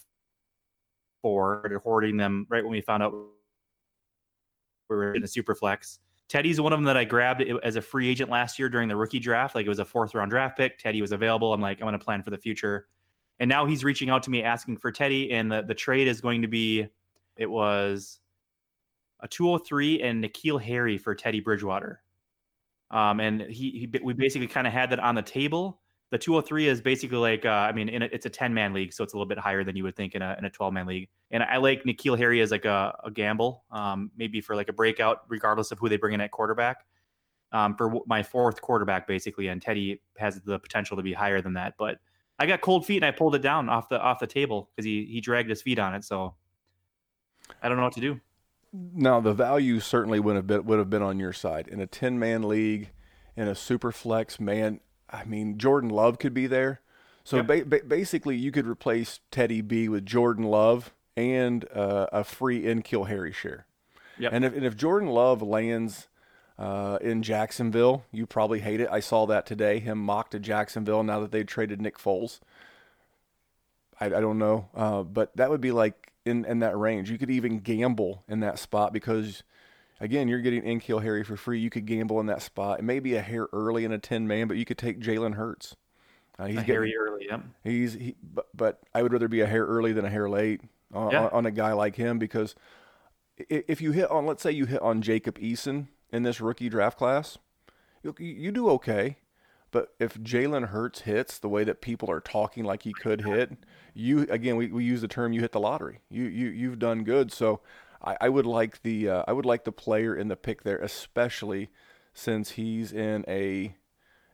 [1.23, 1.81] four.
[1.83, 3.13] Hoarding them right when we found out
[4.91, 5.97] we were in a Superflex.
[6.27, 8.95] Teddy's one of them that I grabbed as a free agent last year during the
[8.95, 9.53] rookie draft.
[9.53, 10.79] Like it was a fourth round draft pick.
[10.79, 11.53] Teddy was available.
[11.53, 12.87] I'm like, I'm going to plan for the future.
[13.39, 15.31] And now he's reaching out to me asking for Teddy.
[15.31, 16.87] And the, the trade is going to be,
[17.37, 18.19] it was
[19.19, 22.01] a 203 and N'Keal Harry for Teddy Bridgewater.
[22.91, 25.81] Um, and he, he we basically kind of had that on the table.
[26.15, 29.03] The 203 is basically like, uh, I mean, a, it's a 10 man league, so
[29.03, 30.87] it's a little bit higher than you would think in a, in a 12 man
[30.87, 31.09] league.
[31.29, 34.71] And I like N'Keal Harry as like a, a gamble, um, maybe for like a
[34.71, 36.85] breakout, regardless of who they bring in at quarterback.
[37.51, 41.51] Um, for my fourth quarterback, basically, and Teddy has the potential to be higher than
[41.55, 41.73] that.
[41.77, 41.97] But
[42.39, 44.85] I got cold feet and I pulled it down off the off the table because
[44.85, 46.05] he he dragged his feet on it.
[46.05, 46.33] So
[47.61, 48.21] I don't know what to do.
[48.71, 51.87] Now the value certainly would have been would have been on your side in a
[51.87, 52.91] ten man league,
[53.35, 54.79] in a super flex man.
[55.09, 56.81] I mean Jordan Love could be there,
[57.23, 57.47] so Yep.
[57.47, 62.63] ba- ba- basically you could replace Teddy B with Jordan Love and uh, a free
[62.63, 63.65] N'Keal Harry share.
[64.17, 64.33] Yep.
[64.33, 66.07] And if and if Jordan Love lands
[66.57, 68.87] uh, in Jacksonville, you probably hate it.
[68.91, 69.79] I saw that today.
[69.79, 72.39] Him mocked to Jacksonville now that they traded Nick Foles.
[73.99, 77.09] I, I don't know, uh, but that would be like in, in that range.
[77.09, 79.43] You could even gamble in that spot because,
[79.99, 81.59] again, you're getting N'Keal Harry for free.
[81.59, 82.79] You could gamble in that spot.
[82.79, 85.35] It may be a hair early in a ten man, but you could take Jalen
[85.35, 85.75] Hurts.
[86.37, 87.41] Uh, he's A getting- early, yep.
[87.63, 90.61] He's he, but, but I would rather be a hair early than a hair late
[90.93, 91.23] on, Yeah.
[91.25, 92.55] on, on a guy like him because
[93.37, 96.97] if you hit on, let's say you hit on Jacob Eason in this rookie draft
[96.97, 97.37] class,
[98.03, 99.17] you, you do okay.
[99.71, 103.51] But if Jalen Hurts hits the way that people are talking like he could hit,
[103.93, 105.99] you again we, we use the term you hit the lottery.
[106.09, 107.31] You you you've done good.
[107.31, 107.59] So
[108.05, 110.77] I, I would like the uh, I would like the player in the pick there,
[110.77, 111.69] especially
[112.13, 113.75] since he's in a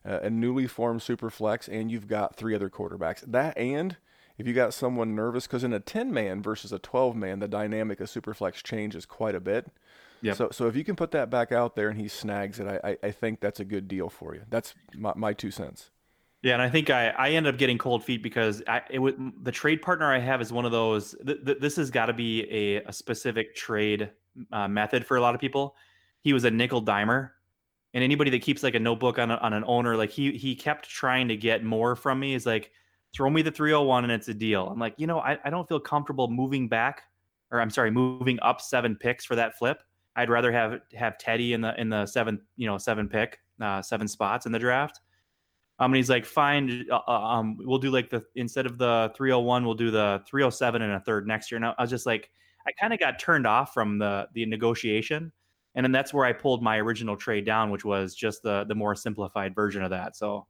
[0.03, 3.22] a newly formed super flex and you've got three other quarterbacks.
[3.22, 3.97] That and
[4.38, 7.47] if you got someone nervous, because in a 10 man versus a 12 man, the
[7.47, 9.67] dynamic of super flex changes quite a bit.
[10.22, 10.36] Yep.
[10.36, 12.89] So, so if you can put that back out there and he snags it, I,
[12.91, 14.41] I, I think that's a good deal for you.
[14.49, 15.91] That's my, my two cents.
[16.43, 19.13] Yeah, and I think I, I ended up getting cold feet because I it was
[19.43, 21.15] the trade partner I have is one of those.
[21.25, 24.09] Th- th- this has got to be a, a specific trade
[24.51, 25.75] uh, method for a lot of people.
[26.21, 27.29] He was a nickel dimer,
[27.93, 30.55] and anybody that keeps like a notebook on a, on an owner, like he he
[30.55, 32.33] kept trying to get more from me.
[32.33, 32.71] Is like
[33.13, 34.67] throw me the 301 and it's a deal.
[34.67, 37.03] I'm like, you know, I, I don't feel comfortable moving back,
[37.51, 39.83] or I'm sorry, moving up seven picks for that flip.
[40.15, 43.81] I'd rather have have Teddy in the in the seven you know seven pick uh,
[43.83, 45.01] seven spots in the draft.
[45.82, 49.11] Um, and he's like, fine, uh, uh, um, we'll do like the instead of the
[49.17, 51.57] 301, we'll do the 307 and a third next year.
[51.57, 52.29] And I I was just like,
[52.67, 55.34] I kind of got turned off from the the negotiation,
[55.75, 58.75] and then that's where I pulled my original trade down, which was just the the
[58.75, 60.15] more simplified version of that.
[60.15, 60.47] So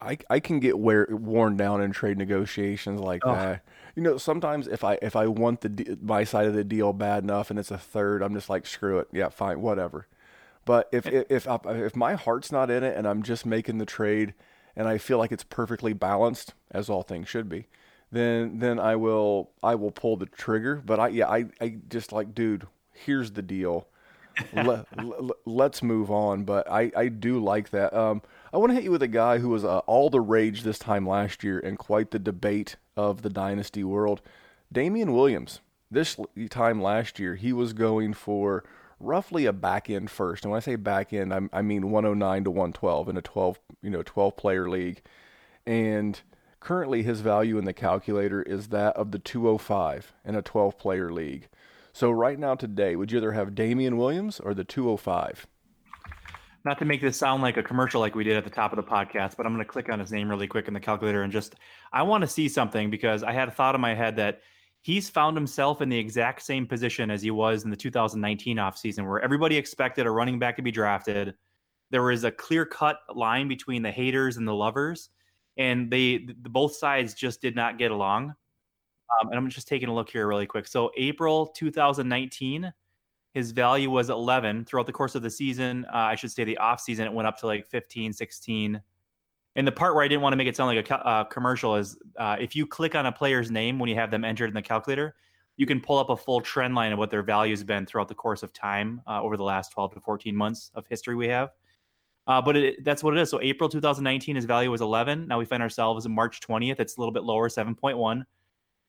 [0.00, 3.32] I, I can get wear, worn down in trade negotiations like Oh.
[3.32, 3.64] that.
[3.94, 7.24] You know, sometimes if I if I want the my side of the deal bad
[7.24, 9.08] enough and it's a third, I'm just like screw it.
[9.12, 10.06] Yeah, fine, whatever.
[10.66, 13.78] But if if if, I, if my heart's not in it and I'm just making
[13.78, 14.34] the trade
[14.76, 17.68] and I feel like it's perfectly balanced as all things should be,
[18.12, 20.82] then then I will I will pull the trigger.
[20.84, 23.86] But I yeah I I just like dude, here's the deal.
[24.52, 26.44] let, us move on.
[26.44, 27.94] But I, I do like that.
[27.94, 28.20] Um,
[28.52, 30.78] I want to hit you with a guy who was uh, all the rage this
[30.78, 34.20] time last year and quite the debate of the dynasty world.
[34.70, 35.60] Damien Williams.
[35.90, 36.18] This
[36.50, 38.64] time last year, he was going for
[38.98, 40.44] roughly a back end first.
[40.44, 43.58] And when I say back end, I'm, I mean 109 to 112 in a 12
[43.82, 45.02] you know 12 player league.
[45.66, 46.20] And
[46.60, 51.12] currently, his value in the calculator is that of the 205 in a 12 player
[51.12, 51.48] league.
[51.92, 55.46] So right now today, would you rather have Damien Williams or the 205?
[56.64, 58.76] Not to make this sound like a commercial like we did at the top of
[58.76, 61.22] the podcast, but I'm going to click on his name really quick in the calculator
[61.22, 61.54] and just
[61.92, 64.40] I want to see something because I had a thought in my head that
[64.86, 69.04] he's found himself in the exact same position as he was in the 2019 offseason
[69.04, 71.34] where everybody expected a running back to be drafted.
[71.90, 75.10] There was a clear-cut line between the haters and the lovers
[75.56, 78.32] and they the, both sides just did not get along.
[79.20, 80.68] Um, and I'm just taking a look here really quick.
[80.68, 82.72] So April 2019
[83.34, 85.84] his value was 11 throughout the course of the season.
[85.92, 88.80] Uh, I should say the off season, it went up to like 15, 16.
[89.56, 91.76] And the part where I didn't want to make it sound like a uh, commercial
[91.76, 94.54] is uh, if you click on a player's name when you have them entered in
[94.54, 95.16] the calculator,
[95.56, 98.08] you can pull up a full trend line of what their value has been throughout
[98.08, 101.26] the course of time uh, over the last 12 to 14 months of history we
[101.28, 101.50] have.
[102.26, 103.30] Uh, but it, that's what it is.
[103.30, 105.26] So April 2019, his value was 11.
[105.26, 106.78] Now we find ourselves in March 20th.
[106.78, 108.24] It's a little bit lower, 7.1.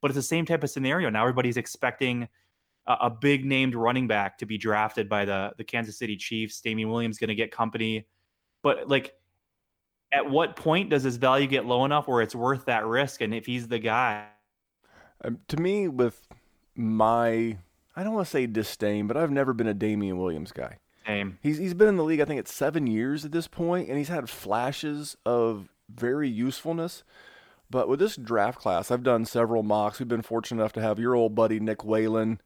[0.01, 1.09] But it's the same type of scenario.
[1.09, 2.27] Now everybody's expecting
[2.87, 6.61] a, big named running back to be drafted by the the Kansas City Chiefs.
[6.61, 8.07] Damien Williams going to get company,
[8.63, 9.13] but like,
[10.11, 13.21] at what point does his value get low enough where it's worth that risk?
[13.21, 14.25] And if he's the guy,
[15.23, 16.27] um, to me, with
[16.75, 17.57] my
[17.95, 20.77] I don't want to say disdain, but I've never been a Damien Williams guy.
[21.05, 21.39] Same.
[21.41, 23.97] He's he's been in the league I think it's seven years at this point, and
[23.97, 27.03] he's had flashes of very usefulness.
[27.69, 29.99] But with this draft class, I've done several mocks.
[29.99, 32.39] We've been fortunate enough to have your old buddy Nick Whalen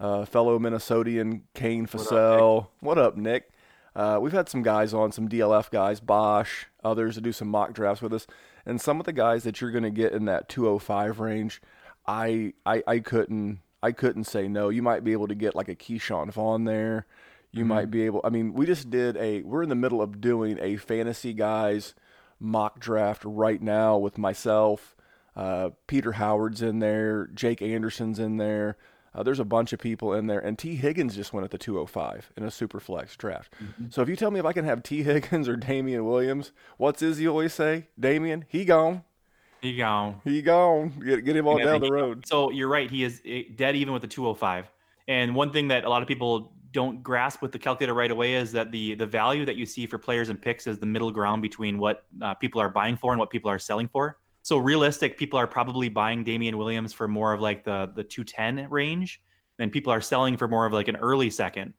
[0.00, 2.68] uh, fellow Minnesotian Kane Fassell.
[2.80, 3.50] What up, Nick?
[3.94, 7.72] Uh, we've had some guys on, some DLF guys, Bosch, others to do some mock
[7.72, 8.26] drafts with us,
[8.66, 11.62] and some of the guys that you're going to get in that 205 range,
[12.06, 14.70] I, I I couldn't I couldn't say no.
[14.70, 17.06] You might be able to get like a Ke'Shawn Vaughn there.
[17.52, 17.68] You mm-hmm.
[17.68, 18.22] might be able.
[18.24, 19.42] I mean, we just did a.
[19.42, 21.94] We're in the middle of doing a fantasy guys
[22.40, 24.96] mock draft right now with myself.
[25.36, 27.26] Uh, Peter Howard's in there.
[27.34, 28.78] Jake Anderson's in there.
[29.14, 31.58] Uh, there's a bunch of people in there, and Tee Higgins just went at the
[31.58, 33.54] 205 in a super flex draft.
[33.62, 33.86] Mm-hmm.
[33.90, 37.00] So if you tell me if I can have Tee Higgins or Damien Williams, what's
[37.00, 37.88] Izzy always say?
[37.98, 39.04] Damien, he gone.
[39.60, 40.20] He gone.
[40.24, 40.92] He gone.
[41.04, 42.26] Get, get him on down the road.
[42.26, 42.90] So you're right.
[42.90, 44.66] He is eh, dead even with the 205.
[45.08, 48.34] And one thing that a lot of people don't grasp with the calculator right away
[48.34, 51.10] is that the the value that you see for players and picks is the middle
[51.10, 54.18] ground between what uh, people are buying for and what people are selling for.
[54.44, 58.68] So realistic, people are probably buying Damien Williams for more of like the the 210
[58.68, 59.22] range,
[59.58, 61.72] and people are selling for more of like an early second.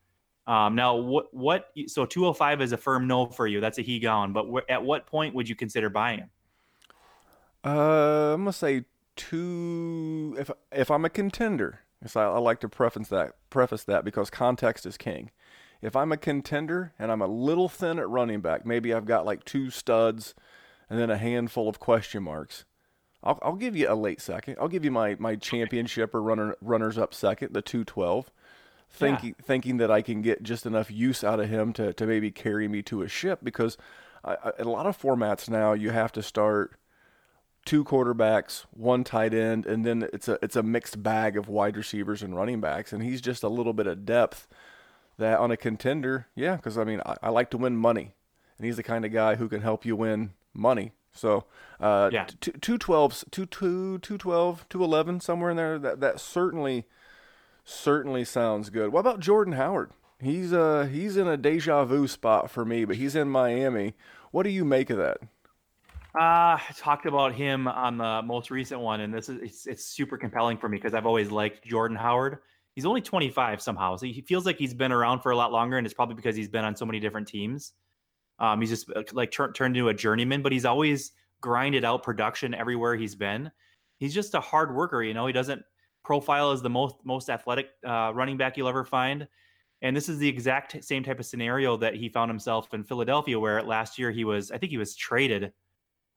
[0.47, 3.61] Um, now, what what so 205 is a firm no for you.
[3.61, 4.33] That's a he gone.
[4.33, 6.29] But wh- at what point would you consider buying him?
[7.63, 8.85] Uh, I'm gonna say
[9.15, 10.35] two.
[10.39, 14.31] If if I'm a contender, so I, I like to preface that preface that because
[14.31, 15.29] context is king.
[15.83, 19.23] If I'm a contender and I'm a little thin at running back, maybe I've got
[19.23, 20.33] like two studs
[20.89, 22.65] and then a handful of question marks.
[23.23, 24.57] I'll, I'll give you a late second.
[24.59, 28.31] I'll give you my, my championship or runner runners up second, the 212,
[28.89, 29.45] thinking yeah.
[29.45, 32.67] thinking that I can get just enough use out of him to, to maybe carry
[32.67, 33.77] me to a ship because
[34.23, 36.77] I, I, in a lot of formats now you have to start
[37.65, 41.75] two quarterbacks, one tight end, and then it's a it's a mixed bag of wide
[41.75, 44.47] receivers and running backs, and he's just a little bit of depth
[45.17, 48.13] that on a contender, yeah, because I mean I, I like to win money,
[48.57, 50.93] and he's the kind of guy who can help you win money.
[51.13, 51.45] So
[51.79, 55.79] uh, yeah, two two twelve, two two two twelve, two eleven, somewhere in there.
[55.79, 56.85] That that certainly
[57.63, 58.91] certainly sounds good.
[58.91, 59.91] What about Jordan Howard?
[60.19, 63.93] He's uh he's in a deja vu spot for me, but he's in Miami.
[64.31, 65.17] What do you make of that?
[66.17, 69.85] Uh, I talked about him on the most recent one, and this is it's, it's
[69.85, 72.37] super compelling for me because I've always liked Jordan Howard.
[72.73, 75.77] He's only 25 somehow, so he feels like he's been around for a lot longer,
[75.77, 77.73] and it's probably because he's been on so many different teams.
[78.39, 81.11] Um, he's just uh, like tur- turned into a journeyman, but he's always
[81.41, 83.51] grinded out production everywhere he's been.
[83.97, 85.27] He's just a hard worker, you know.
[85.27, 85.61] He doesn't
[86.03, 89.27] profile as the most most athletic uh, running back you'll ever find.
[89.81, 93.39] And this is the exact same type of scenario that he found himself in Philadelphia,
[93.39, 95.51] where last year he was, I think he was traded.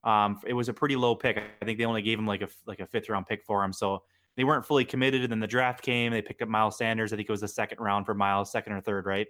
[0.04, 1.36] Um, it was a pretty low pick.
[1.60, 3.72] I think they only gave him like a like a fifth round pick for him,
[3.72, 4.04] so
[4.36, 5.22] they weren't fully committed.
[5.22, 6.12] And then the draft came.
[6.12, 7.12] They picked up Miles Sanders.
[7.12, 9.26] I think it was the second round for Miles, second or third, right?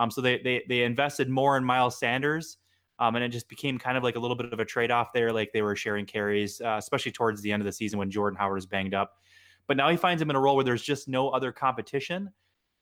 [0.00, 2.56] Um, so they, they they invested more in Miles Sanders,
[2.98, 5.12] um, and it just became kind of like a little bit of a trade off
[5.12, 5.30] there.
[5.30, 8.38] Like they were sharing carries, uh, especially towards the end of the season when Jordan
[8.38, 9.18] Howard is banged up.
[9.66, 12.30] But now he finds him in a role where there's just no other competition.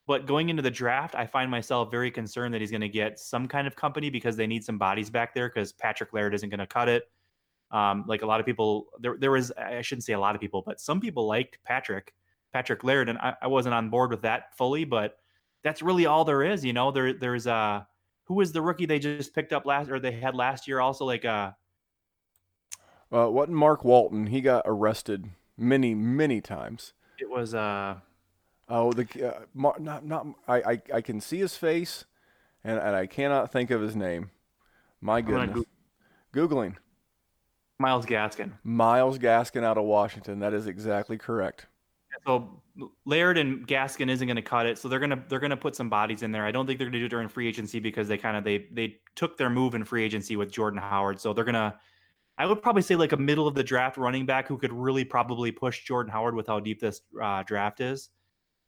[0.06, 3.18] But going into the draft, I find myself very concerned that he's going to get
[3.18, 6.48] some kind of company because they need some bodies back there because Patrick Laird isn't
[6.48, 7.10] going to cut it.
[7.72, 10.40] Um, like a lot of people, there there was I shouldn't say a lot of
[10.40, 12.14] people, but some people liked Patrick
[12.52, 15.18] Patrick Laird, and I, I wasn't on board with that fully, but
[15.62, 16.64] that's really all there is.
[16.64, 17.84] You know, there there's uh
[18.24, 21.04] who was the rookie they just picked up last or they had last year also
[21.04, 21.52] like uh
[23.12, 24.26] uh wasn't Mark Walton.
[24.26, 26.92] He got arrested many, many times.
[27.18, 27.96] It was uh
[28.68, 32.04] Oh, the uh, Mar- not not I, I I can see his face,
[32.62, 34.30] and and I cannot think of his name.
[35.00, 35.64] My goodness.
[36.34, 36.76] Googling
[37.78, 38.52] Myles Gaskin.
[38.62, 40.40] Myles Gaskin out of Washington.
[40.40, 41.66] That is exactly correct.
[42.28, 42.60] So
[43.06, 45.88] Laird and Gaskin isn't going to cut it, so they're gonna they're gonna put some
[45.88, 46.44] bodies in there.
[46.44, 48.66] I don't think they're gonna do it during free agency because they kind of they
[48.70, 51.18] they took their move in free agency with Jordan Howard.
[51.18, 51.80] So they're gonna,
[52.36, 55.04] I would probably say like a middle of the draft running back who could really
[55.04, 58.10] probably push Jordan Howard with how deep this uh, draft is,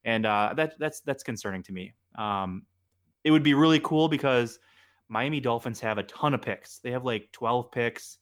[0.06, 1.92] and uh, that that's that's concerning to me.
[2.16, 2.62] Um,
[3.24, 4.58] it would be really cool because
[5.11, 6.78] Miami Dolphins have a ton of picks.
[6.78, 8.16] They have like twelve picks,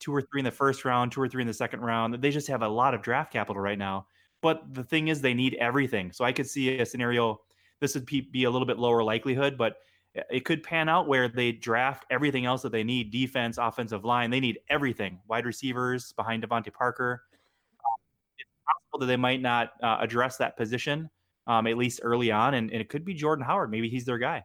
[0.00, 2.14] two or three in the first round, two or three in the second round.
[2.14, 4.06] They just have a lot of draft capital right now
[4.40, 6.12] but the thing is, they need everything.
[6.12, 7.40] So I could see a scenario.
[7.80, 9.76] This would be a little bit lower likelihood, but
[10.30, 14.30] it could pan out where they draft everything else that they need: defense, offensive line.
[14.30, 15.18] They need everything.
[15.28, 17.22] Wide receivers behind DeVante Parker.
[18.38, 21.10] It's possible that they might not uh, address that position
[21.46, 23.70] um, at least early on, and, and it could be Jordan Howard.
[23.70, 24.44] Maybe he's their guy.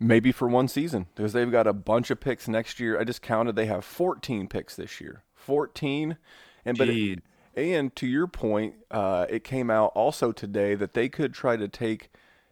[0.00, 3.00] Maybe for one season because they've got a bunch of picks next year.
[3.00, 5.24] I just counted; they have 14 picks this year.
[5.34, 6.16] 14,
[6.64, 6.88] and but.
[6.88, 7.20] It,
[7.58, 11.68] and to your point, uh, it came out also today that they could try to
[11.68, 12.10] take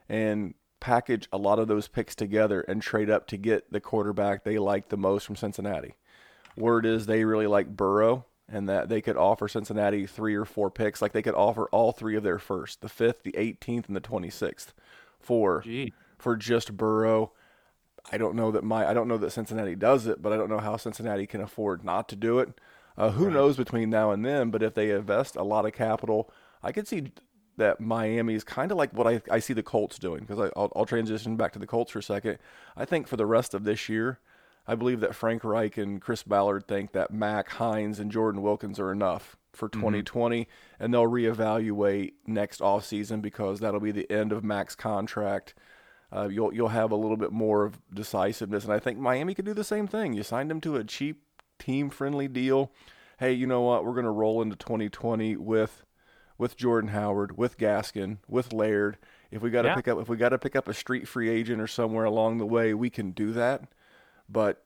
[0.08, 4.44] and package a lot of those picks together and trade up to get the quarterback
[4.44, 5.94] they like the most from Cincinnati.
[6.56, 10.70] Word is they really like Burrow and that they could offer Cincinnati three or four
[10.70, 11.02] picks.
[11.02, 14.00] Like they could offer all three of their first, the fifth, the 18th, and the
[14.00, 14.68] 26th
[15.18, 15.92] for Gee.
[16.18, 17.32] for just Burrow.
[18.12, 20.48] I don't know that my I don't know that Cincinnati does it, but I don't
[20.48, 22.50] know how Cincinnati can afford not to do it.
[22.98, 23.34] Uh, who right.
[23.34, 24.50] knows between now and then?
[24.50, 26.30] But if they invest a lot of capital,
[26.62, 27.12] I could see
[27.56, 30.72] that Miami is kind of like what I, I see the Colts doing because I'll,
[30.76, 32.38] I'll transition back to the Colts for a second.
[32.76, 34.18] I think for the rest of this year,
[34.66, 38.80] I believe that Frank Reich and Chris Ballard think that Mack Hines, and Jordan Wilkins
[38.80, 40.82] are enough for 2020, mm-hmm.
[40.82, 45.54] and they'll reevaluate next offseason because that'll be the end of Mack's contract.
[46.12, 49.44] Uh, you'll you'll have a little bit more of decisiveness, and I think Miami could
[49.44, 50.12] do the same thing.
[50.12, 51.22] You signed him to a cheap
[51.58, 52.72] team friendly deal.
[53.18, 53.84] Hey, you know what?
[53.84, 55.84] We're going to roll into 2020 with
[56.38, 58.98] with Jordan Howard, with Gaskin, with Laird.
[59.30, 59.74] If we got to yeah.
[59.74, 62.38] pick up if we got to pick up a street free agent or somewhere along
[62.38, 63.62] the way, we can do that.
[64.28, 64.64] But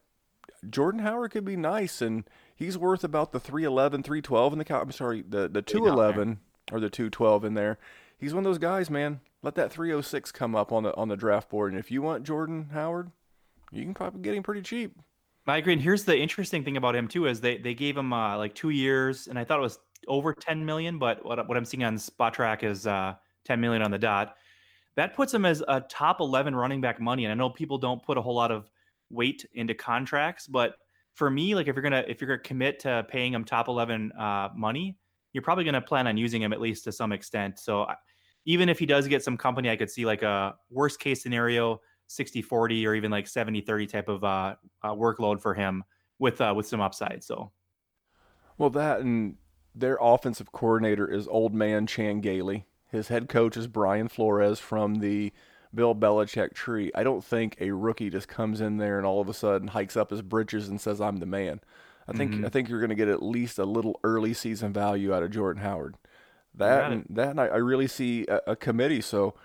[0.69, 2.25] Jordan Howard could be nice and
[2.55, 6.39] he's worth about the 311, 312 in the I'm sorry, the the 211
[6.71, 7.77] or the 212 in there.
[8.17, 9.21] He's one of those guys, man.
[9.41, 12.23] Let that 306 come up on the on the draft board and if you want
[12.23, 13.11] Jordan Howard,
[13.71, 14.97] you can probably get him pretty cheap.
[15.47, 15.73] I agree.
[15.73, 18.53] And here's the interesting thing about him too is they they gave him uh, like
[18.53, 21.83] two years, and I thought it was over 10 million, but what what I'm seeing
[21.83, 23.15] on Spotrac is uh,
[23.45, 24.35] 10 million on the dot.
[24.95, 27.25] That puts him as a top 11 running back money.
[27.25, 28.69] And I know people don't put a whole lot of
[29.09, 30.75] weight into contracts, but
[31.13, 34.11] for me, like if you're gonna if you're gonna commit to paying him top 11
[34.13, 34.97] uh, money,
[35.33, 37.59] you're probably gonna plan on using him at least to some extent.
[37.59, 37.87] So
[38.45, 41.81] even if he does get some company, I could see like a worst case scenario
[42.11, 45.83] 60 40 or even like 70 30 type of uh, uh, workload for him
[46.19, 47.23] with uh, with some upside.
[47.23, 47.51] So,
[48.57, 49.35] well, that and
[49.73, 52.65] their offensive coordinator is old man Chan Gailey.
[52.89, 55.31] His head coach is Brian Flores from the
[55.73, 56.91] Bill Belichick tree.
[56.93, 59.95] I don't think a rookie just comes in there and all of a sudden hikes
[59.95, 61.61] up his britches and says, "I'm the man."
[62.07, 62.45] I think mm-hmm.
[62.45, 65.31] I think you're going to get at least a little early season value out of
[65.31, 65.95] Jordan Howard.
[66.55, 68.99] That and, that and I, I really see a, a committee.
[68.99, 69.35] So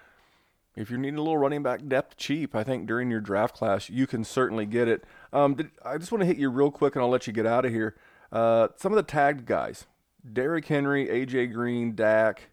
[0.76, 3.88] if you're needing a little running back depth cheap, I think during your draft class
[3.88, 5.04] you can certainly get it.
[5.32, 7.46] Um, did, I just want to hit you real quick and I'll let you get
[7.46, 7.96] out of here.
[8.30, 9.86] Uh, some of the tagged guys:
[10.30, 12.50] Derrick Henry, AJ Green, Dak,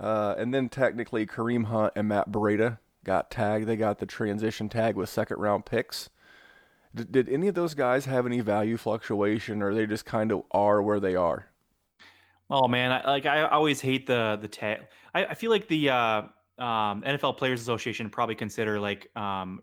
[0.00, 3.66] uh, and then technically Kareem Hunt and Matt Breida got tagged.
[3.66, 6.08] They got the transition tag with second round picks.
[6.94, 10.44] Did, did any of those guys have any value fluctuation, or they just kind of
[10.50, 11.46] are where they are?
[12.48, 14.86] Oh man, I, like I always hate the the tag.
[15.14, 16.22] I, I feel like the uh,
[16.58, 19.60] um, NFL Players Association probably consider like um,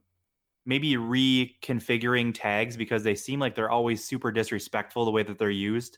[0.65, 5.49] maybe reconfiguring tags because they seem like they're always super disrespectful the way that they're
[5.49, 5.97] used.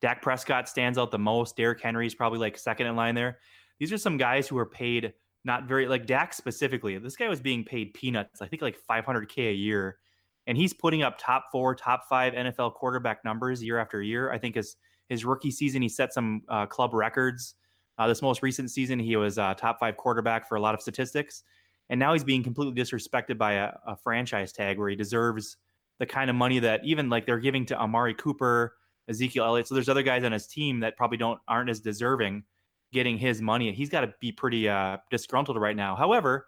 [0.00, 1.56] Dak Prescott stands out the most.
[1.56, 3.38] Derrick Henry is probably like second in line there.
[3.78, 5.14] These are some guys who are paid
[5.44, 6.98] not very like Dak specifically.
[6.98, 9.98] This guy was being paid peanuts, I think like 500k a year,
[10.46, 14.30] and he's putting up top four, top five NFL quarterback numbers year after year.
[14.30, 14.76] I think his
[15.08, 17.54] his rookie season he set some uh, club records.
[17.98, 20.80] Uh, this most recent season, he was a top five quarterback for a lot of
[20.80, 21.42] statistics.
[21.88, 25.56] And now he's being completely disrespected by a, a franchise tag where he deserves
[25.98, 28.74] the kind of money that even like they're giving to Amari Cooper,
[29.08, 29.68] Ezekiel Elliott.
[29.68, 32.44] So there's other guys on his team that probably don't aren't as deserving
[32.92, 33.72] getting his money.
[33.72, 35.96] He's got to be pretty uh, disgruntled right now.
[35.96, 36.46] However,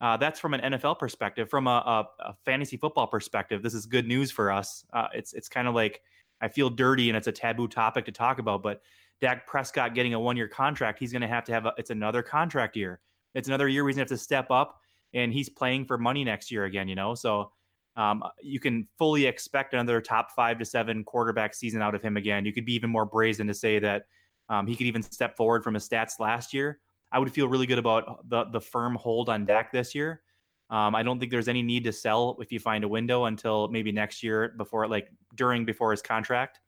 [0.00, 1.48] uh, that's from an NFL perspective.
[1.48, 4.84] From a, a, a, fantasy football perspective, this is good news for us.
[4.92, 6.02] Uh, it's it's kind of like
[6.40, 8.82] I feel dirty and it's a taboo topic to talk about, but
[9.20, 11.90] Dak Prescott getting a one year contract, he's going to have to have a, it's
[11.90, 13.00] another contract year.
[13.34, 14.80] It's another year where he's going to have to step up
[15.12, 17.14] and he's playing for money next year again, you know?
[17.14, 17.50] So
[17.96, 22.16] um, you can fully expect another top five to seven quarterback season out of him
[22.16, 22.44] again.
[22.44, 24.04] You could be even more brazen to say that
[24.48, 26.80] um, he could even step forward from his stats last year.
[27.12, 30.22] I would feel really good about the the firm hold on Dak this year.
[30.70, 33.68] Um, I don't think there's any need to sell if you find a window until
[33.68, 36.58] maybe next year before, like during before his contract.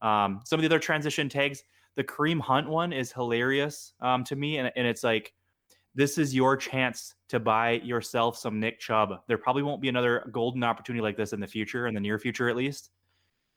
[0.00, 1.64] Um, some of the other transition tags,
[1.96, 5.32] the Kareem Hunt one is hilarious um, to me, and, and it's like
[5.94, 9.20] this is your chance to buy yourself some Nick Chubb.
[9.26, 12.18] There probably won't be another golden opportunity like this in the future, in the near
[12.18, 12.90] future at least.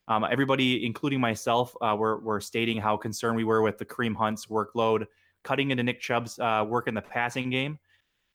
[0.07, 4.15] Um, everybody, including myself, uh, were, were stating how concerned we were with the Kareem
[4.15, 5.07] Hunt's workload,
[5.43, 7.79] cutting into Nick Chubb's uh, work in the passing game,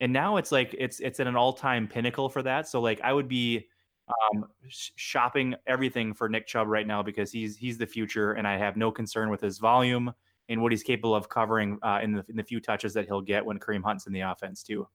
[0.00, 2.66] and now it's like it's it's at an all time pinnacle for that.
[2.66, 3.68] So like I would be
[4.32, 8.46] um, sh- shopping everything for Nick Chubb right now because he's he's the future, and
[8.46, 10.12] I have no concern with his volume
[10.48, 13.20] and what he's capable of covering uh, in the in the few touches that he'll
[13.20, 14.86] get when Kareem Hunt's in the offense too.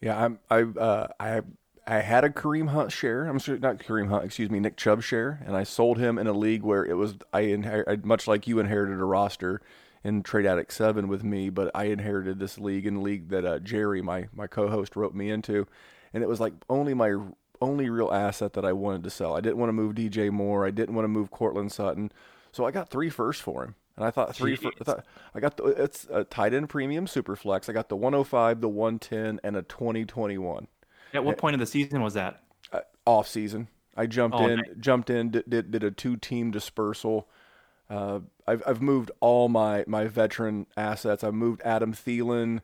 [0.00, 1.40] Yeah, I'm I uh, I
[1.86, 3.26] I had a Kareem Hunt share.
[3.26, 6.32] I'm not Kareem Hunt, excuse me, Nick Chubb share, and I sold him in a
[6.32, 9.60] league where it was I inherited much like you inherited a roster
[10.02, 13.44] in Trade Addict Seven with me, but I inherited this league in a league that
[13.44, 15.66] uh, Jerry, my my co-host, wrote me into,
[16.12, 17.16] and it was like only my
[17.60, 19.36] only real asset that I wanted to sell.
[19.36, 20.66] I didn't want to move DJ Moore.
[20.66, 22.12] I didn't want to move Courtland Sutton,
[22.52, 23.74] so I got three firsts for him.
[23.96, 24.56] And I thought three.
[24.56, 27.68] For, I, thought, I got the it's a tight end premium super flex.
[27.68, 30.66] I got the 105, the 110, and a 2021.
[31.12, 32.42] At what point of the season was that?
[32.72, 33.68] Uh, off season.
[33.96, 34.66] I jumped Oh, in, nice.
[34.80, 37.28] jumped in, did, did, did a two team dispersal.
[37.88, 41.22] Uh, I've I've moved all my my veteran assets.
[41.22, 42.62] I moved Adam Thielen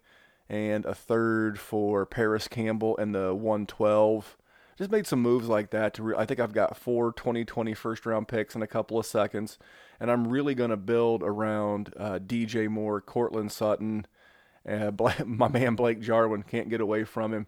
[0.48, 4.36] and a third for Parris Campbell and the 112.
[4.80, 6.02] Just made some moves like that to.
[6.02, 9.58] Re- I think I've got four 2020 first round picks in a couple of seconds,
[10.00, 14.06] and I'm really going to build around uh, DJ Moore, Courtland Sutton,
[14.68, 16.42] uh, Bla- my man Blake Jarwin.
[16.42, 17.46] Can't get away from him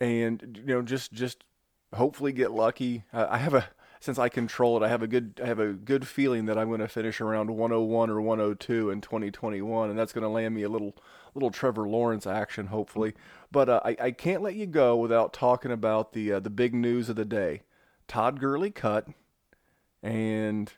[0.00, 1.44] and you know just just
[1.94, 3.04] hopefully get lucky.
[3.12, 3.68] Uh, I have a
[4.00, 6.68] since I control it, I have a good I have a good feeling that I'm
[6.68, 10.62] going to finish around 101 or 102 in 2021, and that's going to land me
[10.62, 10.96] a little
[11.34, 13.14] little Trevor Lawrence action hopefully.
[13.52, 16.74] But uh, I I can't let you go without talking about the uh, the big
[16.74, 17.62] news of the day.
[18.06, 19.08] Todd Gurley cut,
[20.02, 20.72] and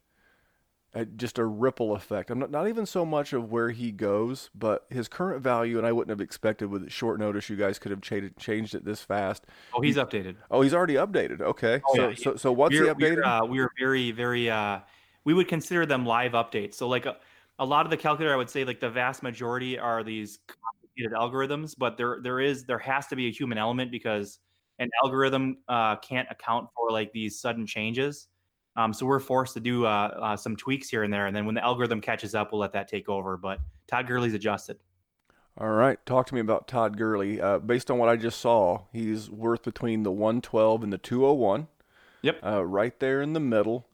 [0.95, 2.31] uh, just a ripple effect.
[2.31, 5.87] I'm not, not even so much of where he goes, but his current value, and
[5.87, 9.03] I wouldn't have expected with short notice you guys could have cha- changed it this
[9.03, 9.47] fast.
[9.75, 10.37] Oh, he's updated.
[10.51, 11.41] Oh, he's already updated.
[11.41, 11.81] Okay.
[11.89, 12.15] Oh, so, yeah.
[12.17, 13.17] so, so what's he we're, updated?
[13.17, 14.51] We're, uh, we're very, very.
[14.51, 14.81] Uh,
[15.25, 16.75] we would consider them live updates.
[16.75, 17.17] So, like a,
[17.59, 20.41] a lot of the calculator, I would say, like the vast majority are these
[20.93, 21.75] complicated algorithms.
[21.77, 24.39] But there, there is, there has to be a human element because
[24.79, 28.29] an algorithm uh, can't account for like these sudden changes.
[28.75, 31.45] Um, so we're forced to do uh, uh, some tweaks here and there, and then
[31.45, 33.37] when the algorithm catches up, we'll let that take over.
[33.37, 34.79] But Todd Gurley's adjusted.
[35.59, 36.05] All right.
[36.07, 37.39] Talk to me about Todd Gurley.
[37.39, 41.69] Uh, based on what I just saw, he's worth between the 112 and the 201.
[42.23, 42.39] Yep.
[42.43, 43.87] Uh, right there in the middle.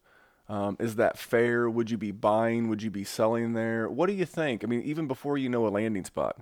[0.48, 1.68] Um, is that fair?
[1.68, 2.68] Would you be buying?
[2.68, 3.88] Would you be selling there?
[3.88, 4.62] What do you think?
[4.62, 6.36] I mean, even before you know a landing spot.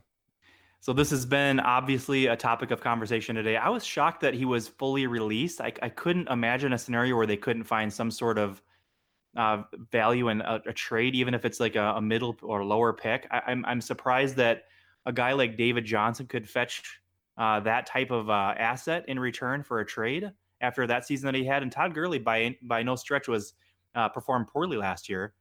[0.80, 3.56] So this has been obviously a topic of conversation today.
[3.56, 5.60] I was shocked that he was fully released.
[5.60, 8.62] I, I couldn't imagine a scenario where they couldn't find some sort of
[9.36, 12.92] uh, value in a, a trade, even if it's like a, a middle or lower
[12.92, 13.26] pick.
[13.30, 14.64] I, I'm I'm surprised that
[15.04, 17.00] a guy like David Johnson could fetch
[17.36, 21.34] uh, that type of uh, asset in return for a trade after that season that
[21.34, 21.62] he had.
[21.62, 23.54] And Todd Gurley, by by no stretch, was
[23.94, 25.34] uh, performed poorly last year.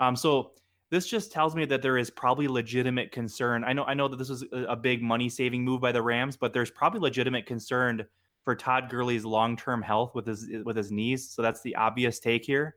[0.00, 0.52] Um, so
[0.90, 3.64] this just tells me that there is probably legitimate concern.
[3.64, 6.36] I know I know that this was a, big money saving move by the Rams,
[6.36, 8.06] but there's probably legitimate concern
[8.44, 11.28] for Todd Gurley's long term health with his with his knees.
[11.30, 12.76] So that's the obvious take here.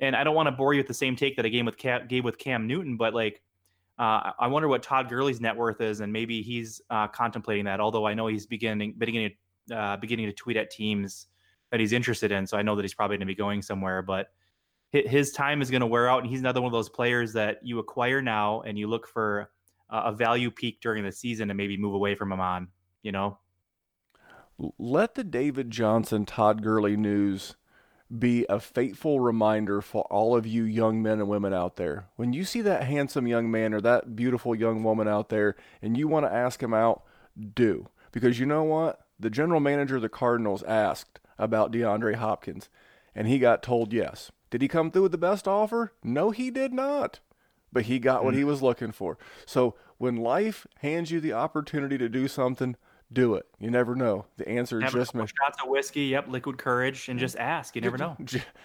[0.00, 1.78] And I don't want to bore you with the same take that I gave with
[1.78, 3.42] Cam, gave with Cam Newton, but like
[3.98, 7.80] uh, I wonder what Todd Gurley's net worth is, and maybe he's uh, contemplating that.
[7.80, 9.32] Although I know he's beginning beginning
[9.74, 11.28] uh, beginning to tweet at teams
[11.70, 14.02] that he's interested in, so I know that he's probably going to be going somewhere.
[14.02, 14.28] But
[14.92, 17.58] his time is going to wear out, and he's another one of those players that
[17.62, 19.50] you acquire now and you look for
[19.90, 22.68] a value peak during the season and maybe move away from him on.
[23.02, 23.38] You know,
[24.78, 27.56] Let the David Johnson Todd Gurley news
[28.18, 32.06] be a fateful reminder for all of you young men and women out there.
[32.16, 35.96] When you see that handsome young man or that beautiful young woman out there and
[35.96, 37.02] you want to ask him out,
[37.54, 37.88] do.
[38.12, 39.00] Because you know what?
[39.18, 42.68] The general manager of the Cardinals asked about DeAndre Hopkins
[43.14, 44.30] and he got told yes.
[44.50, 45.92] Did he come through with the best offer?
[46.02, 47.20] No, he did not.
[47.72, 49.18] But he got what he was looking for.
[49.44, 52.76] So when life hands you the opportunity to do something,
[53.12, 53.46] do it.
[53.58, 54.26] You never know.
[54.36, 57.74] The answer Have just may shots of whiskey, yep, liquid courage, and just ask.
[57.74, 58.16] You never know.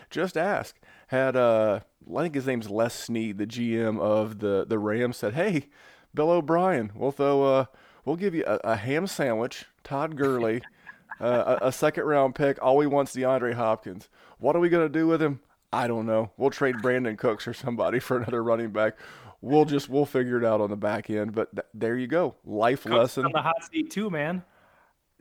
[0.10, 0.80] Just ask.
[1.08, 1.82] Had uh,
[2.16, 5.70] I think his name's Les Snead, the GM of the the Rams, said, "Hey,
[6.14, 7.66] Bill O'Brien, we'll throw uh,
[8.06, 10.62] we'll give you a, a ham sandwich, Todd Gurley,
[11.20, 12.62] uh, a, a second round pick.
[12.62, 14.10] All we want's DeAndre Hopkins.
[14.40, 15.40] What are we gonna do with him?
[15.74, 16.32] I don't know.
[16.38, 18.98] We'll trade Brandin Cooks or somebody for another running back.
[19.42, 21.34] We'll just we'll figure it out on the back end.
[21.34, 24.44] But th- there you go, life lesson On the hot seat too, man.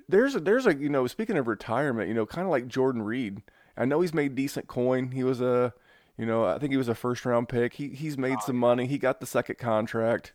[0.08, 3.02] there's a, there's a you know speaking of retirement, you know, kind of like Jordan
[3.02, 3.42] Reed.
[3.76, 5.12] I know he's made decent coin.
[5.12, 5.72] He was a,
[6.18, 7.74] you know, I think he was a first round pick.
[7.74, 8.86] He he's made some money.
[8.86, 10.32] He got the second contract.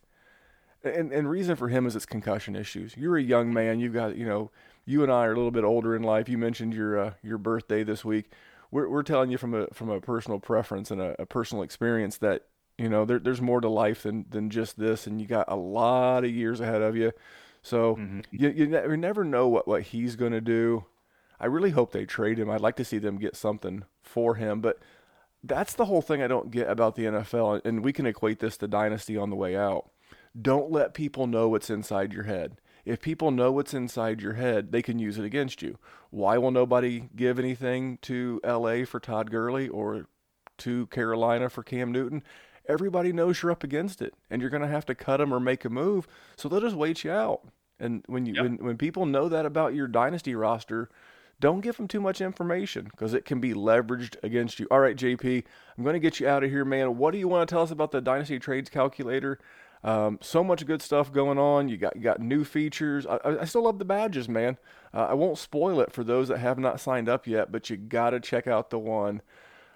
[0.84, 2.95] And and reason for him is it's concussion issues.
[2.97, 3.80] You're a young man.
[3.80, 4.49] You've got you know,
[4.86, 6.28] you and I are a little bit older in life.
[6.30, 8.32] You mentioned your uh, your birthday this week.
[8.72, 12.18] We're we're telling you from a from a personal preference and a, a personal experience
[12.18, 12.43] that
[12.78, 15.55] you know there, there's more to life than than just this, and you got a
[15.55, 17.11] lot of years ahead of you.
[17.61, 18.22] So mm-hmm.
[18.32, 20.86] you you, ne- you never know what what he's going to do.
[21.39, 22.49] I really hope they trade him.
[22.49, 24.80] I'd like to see them get something for him, but
[25.43, 28.57] that's the whole thing I don't get about the NFL, and we can equate this
[28.57, 29.91] to dynasty on the way out.
[30.39, 32.59] Don't let people know what's inside your head.
[32.86, 35.78] If people know what's inside your head, they can use it against you.
[36.12, 40.08] Why will nobody give anything to LA for Todd Gurley or
[40.60, 42.24] to Carolina for Cam Newton?
[42.70, 45.40] Everybody knows you're up against it, and you're going to have to cut them or
[45.40, 46.08] make a move.
[46.36, 47.42] So they'll just wait you out.
[47.80, 50.90] And when you when, when people know that about your dynasty roster,
[51.40, 54.68] don't give them too much information because it can be leveraged against you.
[54.72, 55.44] All right, JP,
[55.78, 56.98] I'm going to get you out of here, man.
[56.98, 59.40] What do you want to tell us about the dynasty trades calculator?
[59.86, 61.70] Um, so much good stuff going on.
[61.70, 63.06] You got you got new features.
[63.06, 64.58] I, I- still love the badges, man.
[64.92, 67.78] Uh, I won't spoil it for those that have not signed up yet, but you
[67.78, 69.22] got to check out the one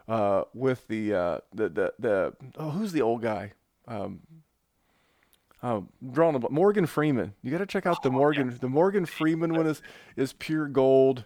[0.07, 3.53] uh, with the uh, the the the oh, who's the old guy?
[3.87, 4.21] Um,
[5.61, 7.35] um, drawing a Morgan Freeman.
[7.43, 8.57] You got to check out the Morgan.
[8.59, 9.81] The Morgan Freeman one is
[10.15, 11.25] is pure gold.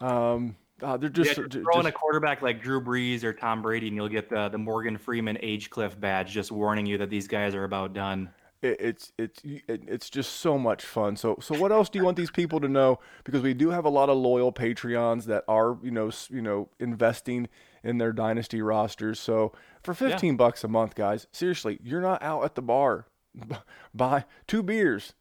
[0.00, 3.62] Um, uh, they're Yeah, just, just throw in a quarterback like Drew Brees or Tom
[3.62, 7.10] Brady, and you'll get the the Morgan Freeman age cliff badge, just warning you that
[7.10, 8.30] these guys are about done.
[8.62, 11.16] it, it's it's it's just so much fun.
[11.16, 12.98] So so what else do you want these people to know?
[13.24, 16.68] Because we do have a lot of loyal Patreons that are you know you know
[16.78, 17.48] investing
[17.84, 19.18] in their dynasty rosters.
[19.18, 19.52] So
[19.82, 23.06] for fifteen bucks a month, guys, seriously, you're not out at the bar.
[23.94, 25.14] Buy two beers.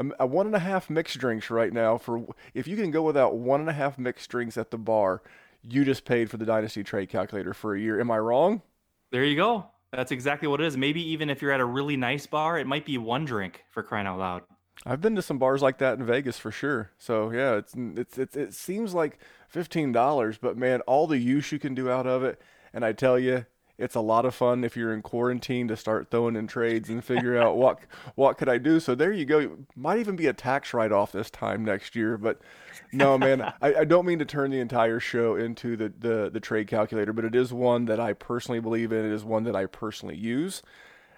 [0.00, 2.90] A, a uh, one and a half mixed drinks right now for if you can
[2.90, 5.22] go without one and a half mixed drinks at the bar,
[5.62, 8.00] you just paid for the dynasty trade calculator for a year.
[8.00, 8.62] Am I wrong?
[9.10, 9.66] There you go.
[9.92, 10.76] That's exactly what it is.
[10.76, 13.82] Maybe even if you're at a really nice bar, it might be one drink for
[13.82, 14.42] crying out loud.
[14.86, 16.92] I've been to some bars like that in Vegas for sure.
[16.96, 21.52] So yeah, it's it's, it's it seems like fifteen dollars, but man, all the use
[21.52, 22.40] you can do out of it,
[22.72, 23.44] and I tell you,
[23.80, 27.04] it's a lot of fun if you're in quarantine to start throwing in trades and
[27.04, 27.80] figure out what
[28.14, 28.80] what could I do.
[28.80, 29.58] So there you go.
[29.74, 32.40] Might even be a tax write off this time next year, but
[32.92, 36.40] no, man, I, I don't mean to turn the entire show into the, the the
[36.40, 39.04] trade calculator, but it is one that I personally believe in.
[39.04, 40.62] It is one that I personally use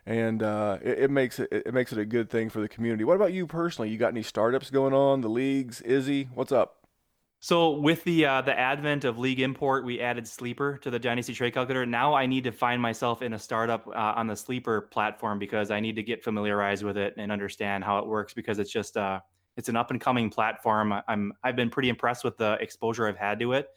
[0.05, 3.05] and uh, it, it makes it it makes it a good thing for the community.
[3.05, 3.91] What about you personally?
[3.91, 5.21] You got any startups going on?
[5.21, 6.82] The leagues, Izzy, what's up?
[7.45, 11.35] So with the uh, the advent of League Import, we added Sleeper to the Dynasty
[11.35, 11.85] Trade Calculator.
[11.85, 15.73] Now I need to find myself in a startup uh, on the Sleeper platform because
[15.73, 18.97] I need to get familiarized with it and understand how it works because it's just
[18.97, 19.19] uh,
[19.57, 20.95] it's an up and coming platform.
[21.09, 23.71] I'm I've been pretty impressed with the exposure I've had to it,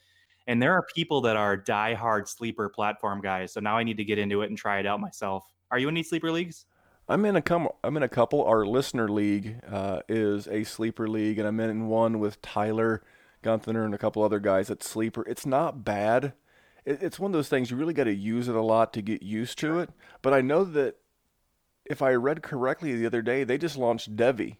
[0.45, 3.51] and there are people that are diehard Sleeper platform guys.
[3.53, 5.43] So now I need to get into it and try it out myself.
[5.71, 6.67] Are you in any Sleeper leagues?
[7.09, 8.43] I'm in a com- I'm in a couple.
[8.43, 13.01] Our listener league uh, is a sleeper league, and I'm in one with Tyler
[13.45, 15.23] Gunther and a couple other guys at sleeper.
[15.27, 16.33] It's not bad.
[16.83, 19.03] It, it's one of those things you really got to use it a lot to
[19.03, 19.91] get used to it.
[20.23, 20.95] But I know that
[21.85, 24.57] if I read correctly the other day, they just launched Devy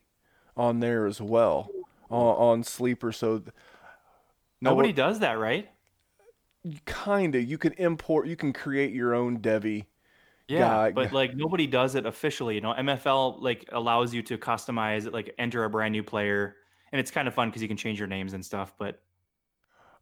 [0.56, 1.72] on there as well
[2.12, 3.12] on, on sleeper.
[3.12, 3.52] So th-
[4.62, 5.68] Nobody will- does that, right?
[6.88, 9.86] kinda you can import you can create your own devy
[10.48, 12.56] Yeah, guy- but like nobody does it officially.
[12.56, 16.56] You know, MFL like allows you to customize it, like enter a brand new player,
[16.96, 18.74] and it's kind of fun because you can change your names and stuff.
[18.80, 19.02] But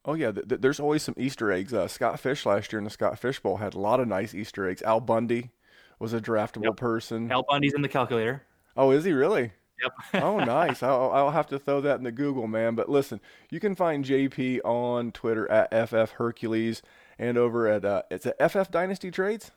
[0.05, 2.83] oh yeah th- th- there's always some easter eggs uh, scott fish last year in
[2.83, 5.51] the scott fish bowl had a lot of nice easter eggs al bundy
[5.97, 6.75] was a draftable Yep.
[6.75, 8.43] person Al Bundy's in the calculator.
[8.75, 9.93] oh is he really Yep.
[10.23, 13.61] oh nice I'll, I'll have to throw that in the google man but listen you
[13.61, 16.81] can find jp on twitter at ff hercules
[17.17, 19.51] and over at uh, it's at ff dynasty trades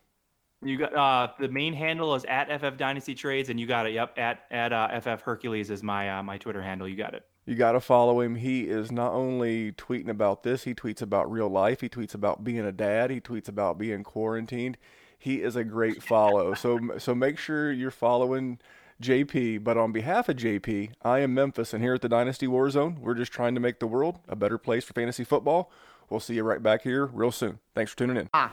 [0.67, 3.93] You got uh the main handle is at FF Dynasty Trades, and you got it.
[3.93, 6.89] Yep, at at uh, FF Hercules is my uh, my Twitter handle.
[6.89, 7.25] You got it.
[7.47, 8.35] You got to follow him.
[8.35, 11.81] He is not only tweeting about this, he tweets about real life.
[11.81, 13.11] He tweets about being a dad.
[13.11, 14.77] He tweets about being quarantined.
[15.17, 16.55] He is a great follow.
[16.55, 18.59] So so make sure you're following
[19.01, 22.99] JP, but on behalf of JP, I am Memphis, and here at the Dynasty Warzone,
[22.99, 25.71] we're just trying to make the world a better place for fantasy football.
[26.09, 27.59] We'll see you right back here real soon.
[27.75, 28.31] Thanks for tuning in.
[28.33, 28.51] Ma,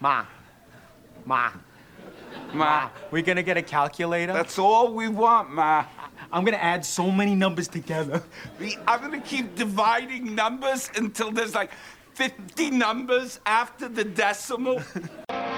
[0.00, 0.26] ma,
[1.24, 1.50] Ma,
[2.52, 2.88] Ma.
[3.10, 4.32] we gonna get a calculator?
[4.32, 5.84] that's all we want, Ma.
[6.32, 8.22] I'm gonna add so many numbers together.
[8.58, 11.70] We- I'm gonna keep dividing numbers until there's like
[12.14, 14.82] 50 numbers after the decimal.